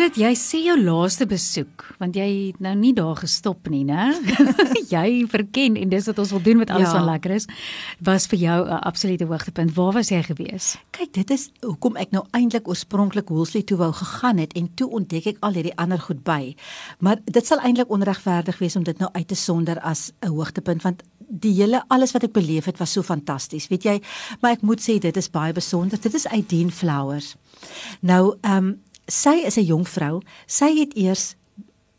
Ingrid, 0.00 0.16
jy 0.16 0.30
sê 0.32 0.58
jou 0.64 0.74
laaste 0.80 1.26
besoek, 1.28 1.82
want 2.00 2.14
jy 2.16 2.24
het 2.24 2.60
nou 2.64 2.70
nie 2.72 2.94
daar 2.96 3.18
gestop 3.20 3.66
nie, 3.68 3.82
né? 3.84 4.06
jy 4.94 5.26
verken 5.28 5.76
en 5.76 5.92
dis 5.92 6.08
wat 6.08 6.22
ons 6.22 6.32
wil 6.32 6.40
doen 6.46 6.62
met 6.62 6.72
alles 6.72 6.88
ja. 6.88 6.94
wat 6.94 7.04
lekker 7.04 7.34
is, 7.34 7.46
was 8.08 8.24
vir 8.32 8.40
jou 8.40 8.56
'n 8.64 8.80
absolute 8.88 9.28
hoogtepunt. 9.28 9.74
Waar 9.76 9.92
was 9.98 10.08
jy 10.08 10.22
gewees? 10.24 10.78
Kyk, 10.96 11.12
dit 11.20 11.34
is 11.36 11.50
hoekom 11.60 12.00
ek 12.00 12.16
nou 12.16 12.24
eintlik 12.32 12.64
oorspronklik 12.64 13.28
Woolsley 13.28 13.60
toe 13.60 13.76
wou 13.76 13.92
gegaan 13.92 14.40
het 14.40 14.56
en 14.56 14.72
toe 14.74 14.88
ontdek 14.88 15.26
ek 15.34 15.44
al 15.44 15.52
hierdie 15.52 15.76
ander 15.76 16.00
goed 16.00 16.24
by. 16.24 16.56
Maar 17.04 17.20
dit 17.24 17.46
sal 17.46 17.60
eintlik 17.60 17.92
onregverdig 17.92 18.56
wees 18.58 18.80
om 18.80 18.88
dit 18.88 18.98
nou 18.98 19.10
uit 19.12 19.28
te 19.28 19.36
sonder 19.36 19.76
as 19.84 20.12
'n 20.24 20.32
hoogtepunt 20.32 20.82
want 20.82 21.02
die 21.28 21.52
hele 21.52 21.84
alles 21.88 22.12
wat 22.12 22.24
ek 22.24 22.32
beleef 22.32 22.64
het 22.64 22.78
was 22.78 22.92
so 22.92 23.02
fantasties. 23.02 23.68
Weet 23.68 23.84
jy, 23.84 24.00
maar 24.40 24.52
ek 24.52 24.62
moet 24.62 24.80
sê 24.80 24.98
dit 24.98 25.16
is 25.16 25.28
baie 25.28 25.52
besonder. 25.52 26.00
Dit 26.00 26.14
is 26.14 26.26
Aideen 26.26 26.70
Flowers. 26.70 27.36
Nou, 28.00 28.36
ehm 28.40 28.56
um, 28.56 28.78
sy 29.10 29.42
is 29.46 29.58
'n 29.58 29.64
jong 29.64 29.88
vrou. 29.88 30.22
Sy 30.46 30.78
het 30.78 30.96
eers 30.96 31.34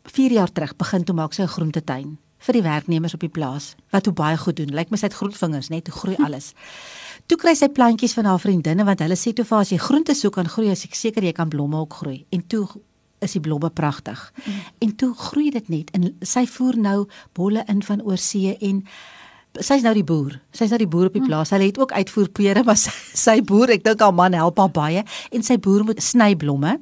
4 0.04 0.32
jaar 0.32 0.52
terug 0.52 0.76
begin 0.76 1.04
toe 1.04 1.14
maak 1.14 1.32
sy 1.32 1.42
'n 1.42 1.48
groentetein 1.48 2.18
vir 2.38 2.52
die 2.52 2.62
werknemers 2.62 3.14
op 3.14 3.20
die 3.20 3.28
plaas 3.28 3.74
wat 3.90 4.04
hoe 4.04 4.14
baie 4.14 4.36
goed 4.36 4.56
doen. 4.56 4.74
Lyk 4.74 4.90
my 4.90 4.96
sy 4.96 5.06
het 5.06 5.14
groen 5.14 5.32
vingers, 5.32 5.68
net 5.68 5.84
toe 5.84 5.94
groei 5.94 6.16
alles. 6.16 6.52
Toe 7.28 7.38
kry 7.38 7.54
sy 7.54 7.68
plantjies 7.68 8.14
van 8.14 8.24
haar 8.24 8.40
vriendinne 8.40 8.84
want 8.84 8.98
hulle 8.98 9.14
sê 9.14 9.32
toe 9.32 9.44
vir 9.44 9.56
haar 9.56 9.64
as 9.64 9.70
jy 9.70 9.78
groente 9.78 10.14
soek 10.14 10.34
kan 10.34 10.48
groei, 10.48 10.70
as 10.70 10.84
ek 10.84 10.94
seker 10.94 11.22
jy 11.22 11.32
kan 11.32 11.48
blomme 11.48 11.76
ook 11.76 11.94
groei. 11.94 12.26
En 12.30 12.46
toe 12.46 12.66
is 13.22 13.36
die 13.36 13.40
blomme 13.40 13.70
pragtig. 13.70 14.32
Mm. 14.44 14.52
En 14.78 14.96
toe 14.96 15.14
groei 15.14 15.50
dit 15.50 15.68
net 15.68 15.90
en 15.90 16.08
sy 16.26 16.46
voer 16.46 16.76
nou 16.76 16.96
bolle 17.38 17.62
in 17.70 17.82
van 17.82 18.02
oorsee 18.02 18.56
en 18.58 18.82
sy's 19.60 19.82
nou 19.84 19.92
die 19.94 20.04
boer. 20.06 20.38
Sy's 20.56 20.70
nou 20.72 20.78
die 20.80 20.88
boer 20.88 21.10
op 21.10 21.16
die 21.16 21.20
hm. 21.20 21.28
plaas. 21.28 21.50
Sy 21.52 21.58
het 21.60 21.78
ook 21.78 21.92
uitvoerpere, 21.92 22.62
maar 22.64 22.78
sy, 22.80 22.92
sy 23.26 23.36
boer, 23.44 23.74
ek 23.76 23.84
dink 23.84 24.00
haar 24.00 24.14
man 24.16 24.36
help 24.36 24.60
haar 24.62 24.72
baie 24.72 25.04
en 25.32 25.44
sy 25.44 25.58
boer 25.60 25.84
moet 25.88 26.00
sny 26.02 26.32
blomme. 26.38 26.78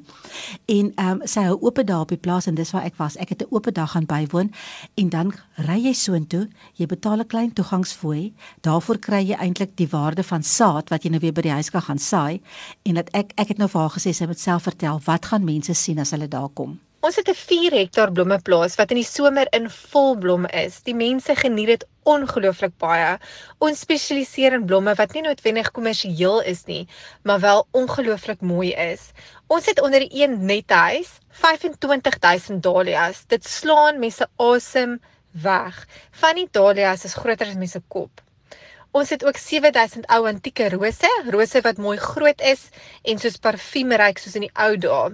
En 0.71 0.91
ehm 0.95 1.21
um, 1.21 1.23
sy 1.27 1.43
hou 1.47 1.57
oop 1.59 1.81
daar 1.83 2.05
op 2.05 2.13
die 2.13 2.19
plaas 2.19 2.47
en 2.47 2.55
dis 2.55 2.71
waar 2.75 2.87
ek 2.87 2.97
was. 3.01 3.17
Ek 3.19 3.33
het 3.35 3.43
'n 3.43 3.51
oop 3.51 3.67
dag 3.71 3.91
gaan 3.91 4.05
bywoon 4.05 4.51
en 4.95 5.09
dan 5.09 5.33
ry 5.67 5.79
jy 5.87 5.93
soontoe, 5.93 6.47
jy 6.75 6.85
betaal 6.85 7.19
'n 7.19 7.27
klein 7.27 7.53
toegangsfooi. 7.53 8.33
Daarvoor 8.61 8.99
kry 8.99 9.21
jy 9.27 9.35
eintlik 9.35 9.75
die 9.75 9.87
waarde 9.87 10.23
van 10.23 10.43
saad 10.43 10.89
wat 10.89 11.03
jy 11.03 11.09
nou 11.11 11.19
weer 11.19 11.33
by 11.33 11.41
die 11.41 11.57
huis 11.57 11.69
kan 11.69 11.81
gaan 11.81 11.99
saai 11.99 12.41
en 12.83 12.95
dat 12.95 13.09
ek 13.13 13.33
ek 13.35 13.47
het 13.47 13.57
nou 13.57 13.67
vir 13.67 13.81
haar 13.81 13.95
gesê 13.97 14.13
sy 14.13 14.25
moet 14.25 14.39
self 14.39 14.63
vertel 14.63 15.01
wat 15.05 15.25
gaan 15.25 15.43
mense 15.43 15.73
sien 15.73 15.99
as 15.99 16.11
hulle 16.11 16.27
daar 16.27 16.49
kom. 16.49 16.79
Ons 17.01 17.15
het 17.17 17.29
'n 17.29 17.33
4 17.33 17.73
hektaar 17.73 18.11
blommeplaas 18.13 18.75
wat 18.77 18.91
in 18.93 18.99
die 18.99 19.07
somer 19.11 19.47
in 19.57 19.69
volblom 19.69 20.43
is. 20.45 20.75
Die 20.85 20.93
mense 20.93 21.35
geniet 21.35 21.67
dit 21.67 21.85
ongelooflik 22.03 22.75
baie. 22.77 23.17
Ons 23.57 23.79
spesialiseer 23.79 24.53
in 24.53 24.67
blomme 24.69 24.93
wat 24.99 25.15
nie 25.17 25.23
noodwendig 25.25 25.71
kommersieel 25.71 26.41
is 26.53 26.61
nie, 26.65 26.87
maar 27.23 27.39
wel 27.39 27.65
ongelooflik 27.71 28.41
mooi 28.41 28.69
is. 28.73 29.09
Ons 29.47 29.65
het 29.65 29.81
onder 29.81 30.05
een 30.09 30.45
nethuis 30.45 31.17
25000 31.29 32.63
dahlias. 32.63 33.25
Dit 33.27 33.49
slaan 33.49 33.99
mense 33.99 34.27
asem 34.37 34.99
weg. 35.31 35.87
Van 36.11 36.35
die 36.35 36.47
dahlias 36.51 37.05
is 37.05 37.17
groter 37.17 37.47
as 37.47 37.57
mense 37.57 37.81
kop. 37.87 38.21
Ons 38.91 39.09
het 39.13 39.21
ook 39.23 39.37
7000 39.39 40.07
ou 40.11 40.25
antieke 40.27 40.65
rose, 40.73 41.09
rose 41.31 41.61
wat 41.63 41.77
mooi 41.79 41.95
groot 41.97 42.41
is 42.43 42.65
en 43.07 43.21
soos 43.23 43.37
parfuumryk 43.39 44.19
soos 44.19 44.35
in 44.35 44.43
die 44.49 44.51
ou 44.65 44.73
dae. 44.83 45.13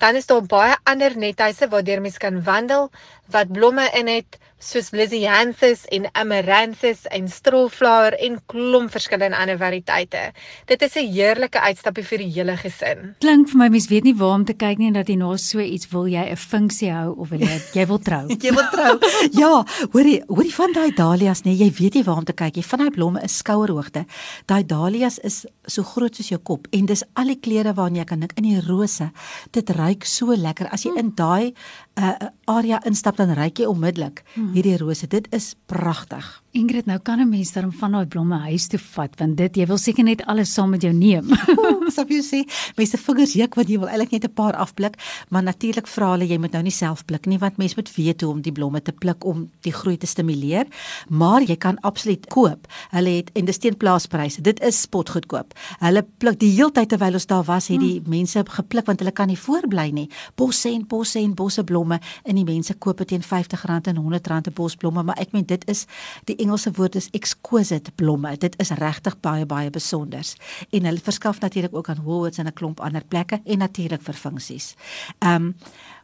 Dan 0.00 0.16
is 0.16 0.28
daar 0.30 0.46
baie 0.48 0.78
ander 0.88 1.12
nethuise 1.16 1.68
waar 1.68 1.84
jy 1.84 1.98
mens 2.00 2.16
kan 2.22 2.40
wandel 2.46 2.88
wat 3.30 3.52
blomme 3.52 3.90
in 3.98 4.08
het 4.08 4.38
soos 4.58 4.90
Lysianthus 4.90 5.84
en 5.94 6.08
Amaranthus 6.18 7.04
en 7.14 7.28
Strollflower 7.30 8.16
en 8.18 8.38
klomp 8.50 8.90
verskillende 8.90 9.38
ander 9.38 9.58
variëteite. 9.60 10.32
Dit 10.66 10.82
is 10.82 10.96
'n 10.96 11.12
heerlike 11.12 11.60
uitstappie 11.60 12.04
vir 12.04 12.18
die 12.18 12.32
hele 12.32 12.56
gesin. 12.56 13.14
Klink 13.20 13.48
vir 13.48 13.58
my 13.58 13.68
mens 13.68 13.86
weet 13.88 14.04
nie 14.04 14.14
waar 14.14 14.34
om 14.34 14.44
te 14.44 14.54
kyk 14.54 14.78
nie 14.78 14.92
dat 14.92 15.08
jy 15.08 15.16
na 15.16 15.36
so 15.36 15.60
iets 15.60 15.86
wil 15.92 16.06
jy 16.06 16.30
'n 16.30 16.36
funksie 16.36 16.90
hou 16.90 17.14
of 17.18 17.28
wil 17.28 17.40
jy 17.40 17.60
jy 17.78 17.86
wil 17.86 17.98
trou. 17.98 18.26
jy 18.28 18.52
wil 18.52 18.68
trou. 18.72 18.98
Ja, 19.38 19.64
hoorie, 19.92 20.22
hoorie 20.26 20.54
van 20.54 20.72
daai 20.72 20.90
dahlias 20.90 21.42
nê, 21.44 21.52
jy 21.54 21.70
weet 21.70 21.94
nie 21.94 22.04
waar 22.04 22.16
om 22.16 22.24
te 22.24 22.32
kyk 22.32 22.56
nie. 22.56 22.64
Van 22.64 22.78
daai 22.78 22.90
blomme 22.90 23.22
is 23.22 23.36
skouerhoogte. 23.36 24.06
Daai 24.46 24.66
dahlias 24.66 25.18
is 25.18 25.46
so 25.66 25.82
groot 25.82 26.16
soos 26.16 26.28
jou 26.28 26.40
kop 26.40 26.66
en 26.72 26.86
dis 26.86 27.04
al 27.14 27.26
die 27.26 27.38
kleure 27.40 27.74
waarna 27.74 27.98
jy 27.98 28.04
kan 28.04 28.20
dink 28.20 28.32
in 28.36 28.44
die 28.44 28.60
rose. 28.66 29.10
Dit 29.52 29.70
ruik 29.70 30.04
so 30.04 30.34
lekker 30.34 30.68
as 30.72 30.82
jy 30.82 30.96
in 30.98 31.12
daai 31.14 31.54
uh, 31.98 32.14
area 32.46 32.80
instap 32.84 33.17
dan 33.18 33.34
ruik 33.36 33.58
jy 33.60 33.68
onmiddellik. 33.68 34.24
Hmm 34.34 34.54
hierdie 34.54 34.78
rose. 34.80 35.06
Dit 35.06 35.28
is 35.34 35.52
pragtig. 35.70 36.26
Ingrid, 36.56 36.86
nou 36.88 36.98
kan 36.98 37.20
'n 37.20 37.28
mens 37.28 37.52
dan 37.52 37.72
van 37.72 37.92
daai 37.92 38.06
blomme 38.06 38.38
huis 38.38 38.66
toe 38.66 38.78
vat 38.78 39.12
want 39.18 39.36
dit 39.36 39.56
jy 39.56 39.66
wil 39.66 39.76
seker 39.76 40.04
net 40.04 40.24
alles 40.24 40.52
saam 40.54 40.70
met 40.70 40.82
jou 40.82 40.92
neem. 40.92 41.28
Sof 41.96 42.08
jy 42.08 42.22
sê, 42.24 42.40
mense 42.76 42.96
vingers 42.96 43.32
juk 43.32 43.54
wat 43.54 43.68
jy 43.68 43.78
wil 43.78 43.88
eintlik 43.88 44.10
net 44.10 44.24
'n 44.24 44.32
paar 44.32 44.56
afblik, 44.56 44.96
maar 45.28 45.42
natuurlik 45.42 45.86
vra 45.86 46.12
hulle 46.12 46.24
jy 46.24 46.38
moet 46.38 46.52
nou 46.52 46.62
nie 46.62 46.72
self 46.72 47.04
pluk 47.04 47.26
nie 47.26 47.38
want 47.38 47.58
mens 47.58 47.74
moet 47.76 47.94
weet 47.96 48.20
hoe 48.20 48.30
om 48.32 48.40
die 48.40 48.52
blomme 48.52 48.80
te 48.80 48.92
pluk 48.92 49.24
om 49.24 49.50
die 49.60 49.72
groei 49.72 49.98
te 49.98 50.06
stimuleer, 50.06 50.66
maar 51.08 51.42
jy 51.42 51.56
kan 51.56 51.76
absoluut 51.80 52.26
koop. 52.26 52.66
Hulle 52.90 53.10
het 53.10 53.30
en 53.34 53.44
dis 53.44 53.58
teen 53.58 53.76
plaaspryse. 53.76 54.40
Dit 54.40 54.60
is 54.60 54.80
spotgoedkoop. 54.80 55.52
Hulle 55.80 56.06
pluk 56.18 56.40
die 56.40 56.52
hele 56.56 56.72
tyd 56.72 56.88
terwyl 56.88 57.12
ons 57.12 57.26
daar 57.26 57.44
was, 57.44 57.68
het 57.68 57.80
die 57.80 58.00
hmm. 58.00 58.08
mense 58.08 58.44
gepluk 58.48 58.86
want 58.86 59.00
hulle 59.00 59.12
kan 59.12 59.28
nie 59.28 59.36
voorbly 59.38 59.90
nie. 59.90 60.08
Bosse 60.34 60.70
en 60.70 60.86
bosse 60.86 61.18
en 61.18 61.34
bosse 61.34 61.64
blomme 61.64 62.00
en 62.24 62.34
die 62.34 62.44
mense 62.44 62.74
koop 62.74 62.98
dit 62.98 63.08
teen 63.08 63.22
R50 63.22 63.64
en 63.68 63.96
R100 63.96 64.48
'n 64.48 64.52
bos 64.54 64.76
blomme, 64.76 65.02
maar 65.02 65.18
ek 65.18 65.32
meen 65.32 65.44
dit 65.44 65.68
is 65.68 65.86
die 66.24 66.37
Engelse 66.38 66.70
woord 66.76 66.94
is 66.94 67.10
exquisite 67.10 67.92
blomme. 67.94 68.36
Dit 68.36 68.56
is 68.62 68.70
regtig 68.70 69.18
baie 69.20 69.46
baie 69.46 69.70
besonders. 69.70 70.34
En 70.70 70.84
hulle 70.84 71.02
verskaf 71.02 71.40
natuurlik 71.40 71.74
ook 71.74 71.88
aan 71.88 72.02
Woolworths 72.04 72.38
en 72.38 72.46
'n 72.46 72.52
klomp 72.52 72.80
ander 72.80 73.04
plekke 73.04 73.40
en 73.44 73.58
natuurlik 73.58 74.02
vir 74.02 74.14
funksies. 74.14 74.74
Ehm 75.18 75.34
um, 75.34 75.54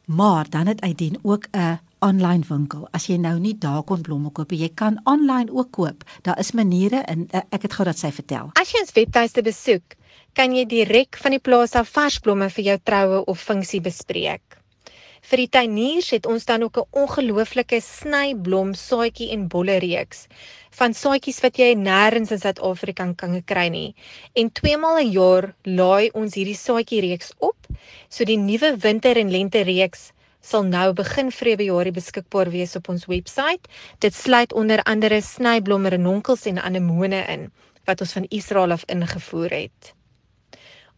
maar 0.05 0.51
dan 0.51 0.67
het 0.67 0.81
Aidien 0.81 1.19
ook 1.23 1.47
'n 1.51 1.79
online 1.99 2.45
winkel. 2.49 2.89
As 2.91 3.07
jy 3.07 3.17
nou 3.17 3.39
nie 3.39 3.55
daar 3.59 3.83
kon 3.83 4.01
blomme 4.01 4.31
koop 4.31 4.51
nie, 4.51 4.61
jy 4.61 4.71
kan 4.75 5.01
online 5.05 5.53
ook 5.53 5.71
koop. 5.71 6.05
Daar 6.23 6.39
is 6.39 6.53
maniere 6.53 6.97
en 6.97 7.29
uh, 7.33 7.41
ek 7.49 7.63
het 7.63 7.73
gou 7.73 7.85
dat 7.85 7.99
sy 7.99 8.11
vertel. 8.13 8.51
As 8.61 8.73
jy 8.73 8.81
ons 8.81 8.93
webtuiste 8.93 9.43
besoek, 9.43 9.97
kan 10.33 10.53
jy 10.53 10.67
direk 10.67 11.17
van 11.23 11.31
die 11.31 11.43
plaas 11.43 11.73
af 11.79 11.89
vars 11.95 12.19
blomme 12.19 12.51
vir 12.51 12.65
jou 12.65 12.79
troue 12.83 13.25
of 13.25 13.41
funksie 13.41 13.81
bespreek. 13.81 14.64
Vir 15.25 15.41
die 15.41 15.49
tuiniers 15.49 16.11
het 16.13 16.27
ons 16.29 16.45
dan 16.45 16.63
ook 16.67 16.77
'n 16.79 16.91
ongelooflike 17.03 17.81
snyblom 17.81 18.75
saadjie 18.75 19.31
en 19.33 19.49
bolle 19.49 19.79
reeks 19.79 20.27
van 20.79 20.95
saadjies 20.95 21.41
wat 21.41 21.57
jy 21.57 21.75
nêrens 21.75 22.31
in 22.31 22.41
Suid-Afrika 22.43 23.13
kan 23.17 23.43
kry 23.45 23.69
nie. 23.69 23.95
En 24.35 24.53
twee 24.53 24.77
maal 24.77 24.99
'n 24.99 25.11
jaar 25.11 25.55
laai 25.63 26.11
ons 26.13 26.35
hierdie 26.35 26.59
saadjie 26.67 27.01
reeks 27.01 27.33
op, 27.39 27.57
so 28.09 28.25
die 28.25 28.37
nuwe 28.37 28.77
winter 28.77 29.17
en 29.17 29.31
lente 29.31 29.63
reeks 29.63 30.13
sal 30.41 30.63
nou 30.63 30.93
begin 30.93 31.31
Februarie 31.31 31.93
beskikbaar 31.93 32.51
wees 32.51 32.77
op 32.77 32.89
ons 32.89 33.07
webwerf. 33.07 33.61
Dit 33.99 34.15
sluit 34.15 34.53
onder 34.53 34.83
andere 34.83 35.23
snyblomme, 35.23 35.89
renonkels 35.89 36.47
en 36.47 36.59
anemone 36.59 37.25
in 37.29 37.53
wat 37.85 38.01
ons 38.01 38.13
van 38.13 38.27
Israel 38.29 38.73
af 38.73 38.85
ingevoer 38.87 39.51
het. 39.51 39.95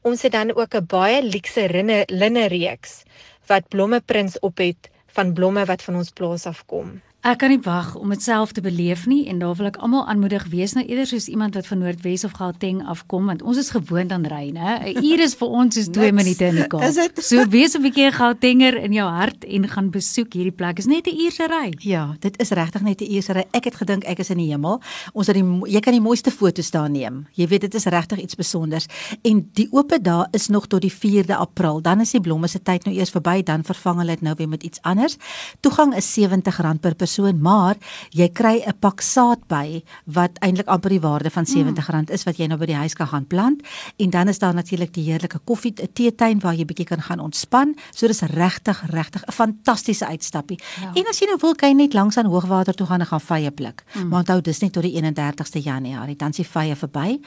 Ons 0.02 0.22
het 0.22 0.32
dan 0.32 0.54
ook 0.54 0.74
'n 0.74 0.86
baie 0.86 1.22
luukse 1.22 1.68
linne 2.06 2.46
reeks 2.46 3.02
wat 3.46 3.68
blommeprins 3.68 4.38
op 4.38 4.56
het 4.56 4.90
van 5.06 5.32
blomme 5.32 5.64
wat 5.64 5.82
van 5.82 5.96
ons 5.96 6.10
plaas 6.10 6.46
af 6.46 6.64
kom. 6.66 7.00
Ek 7.26 7.40
kan 7.42 7.50
nie 7.50 7.58
wag 7.58 7.96
om 7.98 8.12
dit 8.14 8.22
self 8.22 8.52
te 8.54 8.62
beleef 8.62 9.00
nie 9.10 9.24
en 9.26 9.40
daar 9.42 9.56
wil 9.58 9.66
ek 9.66 9.80
almal 9.82 10.04
aanmoedig 10.06 10.44
wees 10.52 10.76
nou 10.76 10.84
eerder 10.86 11.08
soos 11.10 11.24
iemand 11.26 11.56
wat 11.58 11.66
van 11.66 11.80
Noordwes 11.82 12.22
of 12.22 12.36
Gauteng 12.38 12.84
afkom 12.86 13.26
want 13.26 13.40
ons 13.42 13.58
is 13.58 13.72
gewoond 13.74 14.12
aan 14.14 14.28
ry, 14.30 14.52
né? 14.54 14.94
'n 14.94 15.02
Uur 15.02 15.22
is 15.24 15.34
vir 15.34 15.48
ons 15.48 15.76
is 15.76 15.88
2 15.90 16.12
minute 16.14 16.44
in 16.46 16.54
die 16.54 16.66
Kaap. 16.70 17.18
So 17.18 17.42
wees 17.50 17.74
'n 17.74 17.82
bietjie 17.82 18.12
Gautenger 18.14 18.76
in 18.78 18.92
jou 18.92 19.08
hart 19.10 19.42
en 19.44 19.66
gaan 19.68 19.90
besoek 19.90 20.34
hierdie 20.38 20.54
plek. 20.54 20.78
Is 20.78 20.86
net 20.86 21.08
'n 21.08 21.18
uur 21.18 21.32
se 21.32 21.46
ry. 21.50 21.74
Ja, 21.78 22.14
dit 22.20 22.38
is 22.38 22.50
regtig 22.50 22.82
net 22.82 23.00
'n 23.00 23.10
uur 23.10 23.22
se 23.22 23.32
ry. 23.32 23.44
Ek 23.50 23.64
het 23.64 23.74
gedink 23.74 24.04
ek 24.04 24.18
is 24.18 24.30
in 24.30 24.38
die 24.38 24.52
hemel. 24.52 24.80
Ons 25.12 25.26
het 25.26 25.34
die 25.34 25.72
jy 25.72 25.80
kan 25.80 25.92
die 25.92 26.00
mooiste 26.00 26.30
foto's 26.30 26.70
daar 26.70 26.90
neem. 26.90 27.26
Jy 27.34 27.48
weet 27.48 27.60
dit 27.60 27.74
is 27.74 27.84
regtig 27.86 28.20
iets 28.20 28.32
spesiaals. 28.34 28.86
En 29.22 29.50
die 29.52 29.68
oop 29.72 29.98
dae 30.00 30.26
is 30.30 30.46
nog 30.48 30.68
tot 30.68 30.80
die 30.80 30.92
4de 30.92 31.34
April. 31.34 31.82
Dan 31.82 32.00
is 32.00 32.12
die 32.12 32.20
blomme 32.20 32.46
se 32.46 32.62
tyd 32.62 32.84
nou 32.84 32.94
eers 32.94 33.10
verby, 33.10 33.42
dan 33.42 33.64
vervang 33.64 33.98
hulle 33.98 34.14
dit 34.14 34.22
nou 34.22 34.34
weer 34.36 34.48
met 34.48 34.62
iets 34.62 34.78
anders. 34.82 35.16
Toegang 35.60 35.96
is 35.96 36.16
R70 36.16 36.78
per 36.80 36.94
persoon 36.94 37.15
persoon, 37.16 37.40
maar 37.40 37.76
jy 38.10 38.28
kry 38.28 38.62
'n 38.66 38.78
pak 38.80 39.00
saad 39.00 39.46
by 39.48 39.82
wat 40.04 40.38
eintlik 40.40 40.66
amper 40.66 40.90
die 40.90 41.00
waarde 41.00 41.30
van 41.30 41.44
R70 41.44 41.88
mm. 41.88 42.12
is 42.12 42.24
wat 42.24 42.36
jy 42.36 42.46
nou 42.46 42.58
by 42.58 42.66
die 42.66 42.74
huis 42.76 42.94
kan 42.94 43.06
gaan 43.06 43.26
plant 43.26 43.62
en 43.96 44.10
dan 44.10 44.28
is 44.28 44.38
daar 44.38 44.54
natuurlik 44.54 44.92
die 44.92 45.04
heerlike 45.04 45.38
koffie 45.44 45.72
teetuin 45.72 46.40
waar 46.40 46.54
jy 46.54 46.64
bietjie 46.64 46.86
kan 46.86 47.00
gaan 47.00 47.20
ontspan. 47.20 47.76
So 47.94 48.06
dis 48.06 48.20
regtig 48.20 48.82
regtig 48.90 49.22
'n 49.26 49.32
fantastiese 49.32 50.06
uitstappie. 50.06 50.58
Ja. 50.80 50.92
En 50.94 51.04
as 51.08 51.18
jy 51.18 51.26
nou 51.26 51.38
wil 51.40 51.54
kan 51.54 51.68
jy 51.68 51.76
net 51.76 51.94
langs 51.94 52.16
aan 52.16 52.26
hoogwater 52.26 52.74
toe 52.74 52.86
gaan 52.86 53.00
en 53.00 53.06
gaan 53.06 53.20
vye 53.20 53.50
pluk. 53.50 53.84
Mm. 53.94 54.08
Maar 54.08 54.18
onthou 54.18 54.40
dis 54.40 54.58
net 54.58 54.72
tot 54.72 54.82
die 54.82 55.02
31ste 55.02 55.62
Januarie, 55.62 56.16
dan 56.16 56.30
is 56.30 56.36
die 56.36 56.46
vye 56.46 56.76
verby. 56.76 57.20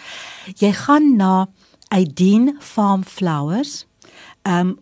Jy 0.55 0.73
gaan 0.73 1.15
na 1.15 1.47
Aideen 1.87 2.55
Farm 2.59 3.03
Flowers. 3.03 3.85
Ehm 4.43 4.67
um, 4.67 4.77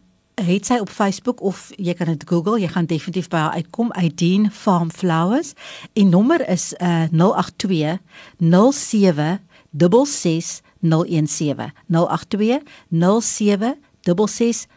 het 0.46 0.66
sy 0.66 0.78
op 0.82 0.90
Facebook 0.90 1.42
of 1.42 1.72
jy 1.78 1.94
kan 1.98 2.08
dit 2.12 2.24
Google, 2.30 2.60
jy 2.62 2.68
gaan 2.70 2.86
definitief 2.86 3.28
by 3.34 3.38
haar 3.38 3.58
uitkom, 3.58 3.92
Aideen 3.98 4.52
Farm 4.52 4.92
Flowers. 4.94 5.54
En 5.98 6.10
nommer 6.10 6.44
is 6.50 6.74
uh 6.82 7.06
082 7.12 7.98
07 8.40 9.40
66 9.74 10.62
017 10.82 11.72
082 11.90 12.62
07 13.22 13.76
66 14.02 14.68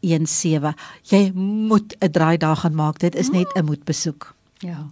017. 0.00 0.74
Jy 1.02 1.30
moet 1.34 1.96
'n 1.98 2.10
draai 2.10 2.36
daar 2.36 2.56
gaan 2.56 2.74
maak. 2.74 2.98
Dit 2.98 3.14
is 3.14 3.30
net 3.30 3.54
'n 3.54 3.64
moedbesoek. 3.64 4.34
Ja. 4.58 4.86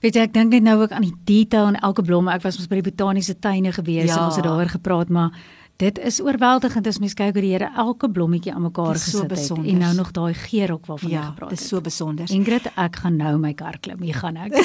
Weet 0.00 0.14
jy, 0.14 0.20
ek 0.20 0.32
dink 0.32 0.50
net 0.52 0.62
nou 0.62 0.82
ook 0.82 0.90
aan 0.90 1.02
die 1.02 1.14
detail 1.24 1.66
in 1.68 1.74
elke 1.80 2.02
blom. 2.02 2.28
Ek 2.28 2.42
was 2.42 2.56
ons 2.56 2.66
by 2.66 2.80
die 2.80 2.90
botaniese 2.90 3.38
tuine 3.38 3.72
gewees 3.72 4.10
Ja. 4.10 4.16
en 4.18 4.24
ons 4.24 4.34
het 4.36 4.44
daaroor 4.44 4.68
gepraat, 4.68 5.08
maar 5.08 5.30
dit 5.76 5.98
is 5.98 6.20
oorweldigend 6.20 6.86
as 6.86 6.98
mens 6.98 7.14
kyk 7.14 7.32
hoe 7.34 7.42
die 7.42 7.52
Here 7.52 7.68
elke 7.76 8.08
blommetjie 8.10 8.52
aan 8.54 8.62
mekaar 8.62 8.92
Dis 8.92 9.04
so 9.10 9.18
gesit 9.18 9.30
het 9.30 9.38
besonders. 9.38 9.72
en 9.72 9.78
nou 9.78 9.94
nog 9.94 10.10
daai 10.12 10.34
geur 10.34 10.72
ook 10.72 10.86
waarvan 10.86 11.10
jy 11.10 11.16
Ja, 11.16 11.24
gepraat 11.30 11.50
dit 11.50 11.58
het. 11.58 11.60
is 11.60 11.68
so 11.68 11.80
besonder. 11.80 12.30
Ingrid, 12.30 12.66
ek 12.76 12.96
gaan 12.96 13.16
nou 13.16 13.38
my 13.38 13.52
kar 13.54 13.78
klim. 13.80 14.00
Hier 14.02 14.14
gaan 14.14 14.36
ek. 14.36 14.52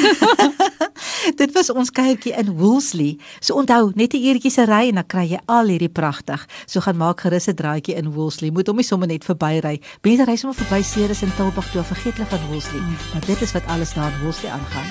Dit 1.37 1.51
was 1.53 1.69
ons 1.69 1.91
kuiertjie 1.91 2.33
in 2.33 2.49
Woolsley. 2.57 3.17
So 3.39 3.53
onthou, 3.55 3.91
net 3.95 4.13
'n 4.13 4.23
uurtjie 4.23 4.49
se 4.51 4.63
ry 4.65 4.87
en 4.89 4.95
dan 4.95 5.05
kry 5.07 5.25
jy 5.29 5.39
al 5.45 5.67
hierdie 5.67 5.89
pragtig. 5.89 6.47
So 6.65 6.79
gaan 6.81 6.97
maak 6.97 7.21
gerus 7.21 7.47
'n 7.47 7.55
draaitjie 7.55 7.95
in 7.95 8.11
Woolsley. 8.11 8.49
Moet 8.51 8.67
hom 8.67 8.75
nie 8.75 8.83
sommer 8.85 9.07
net 9.07 9.23
verbyry. 9.25 9.81
Mense 10.01 10.25
ry 10.25 10.35
sommer 10.35 10.55
verby 10.57 10.81
Ceres 10.83 11.21
en 11.21 11.31
Tilbag 11.35 11.71
toe, 11.71 11.83
vergeet 11.83 12.13
hulle 12.17 12.27
van 12.27 12.47
Woolsley. 12.49 12.79
Mm. 12.81 12.95
Maar 13.13 13.25
dit 13.25 13.41
is 13.41 13.51
wat 13.51 13.65
alles 13.67 13.93
daar 13.93 14.11
in 14.11 14.19
Woolsley 14.21 14.51
aangaan. 14.51 14.89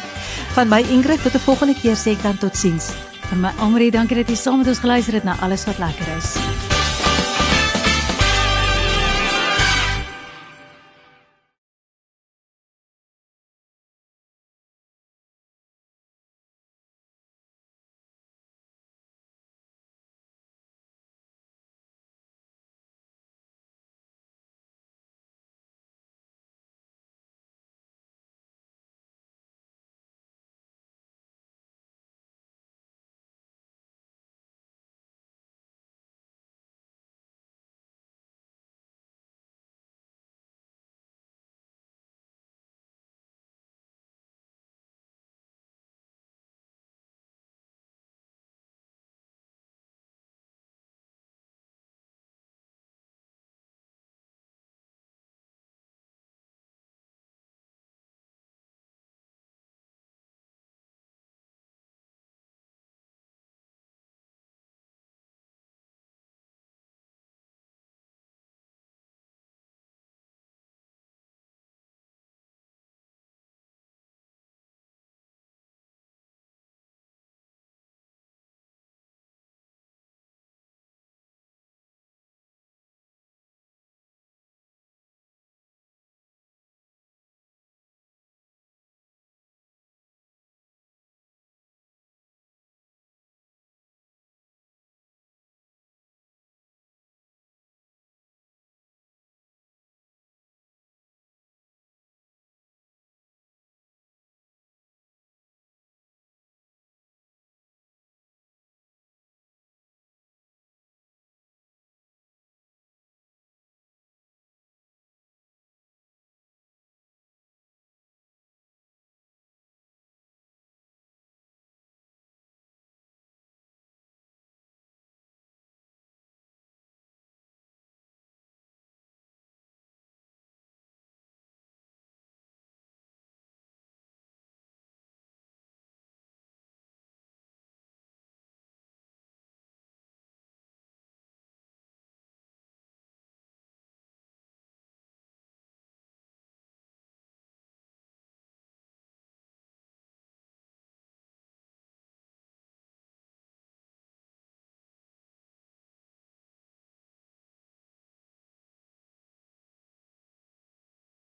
Van 0.54 0.68
my 0.68 0.80
Ingrid 0.80 1.22
tot 1.22 1.34
'n 1.34 1.38
volgende 1.38 1.74
keer 1.74 1.96
sê 1.96 2.10
ek 2.12 2.22
dan 2.22 2.38
totsiens. 2.38 2.92
Van 3.30 3.40
my 3.40 3.50
Amri, 3.62 3.92
dankie 3.94 4.16
dat 4.18 4.26
jy 4.26 4.34
saam 4.34 4.58
met 4.58 4.72
ons 4.72 4.82
geluister 4.82 5.14
het 5.14 5.24
na 5.28 5.38
alles 5.46 5.62
wat 5.70 5.78
lekker 5.78 6.16
is. 6.16 6.79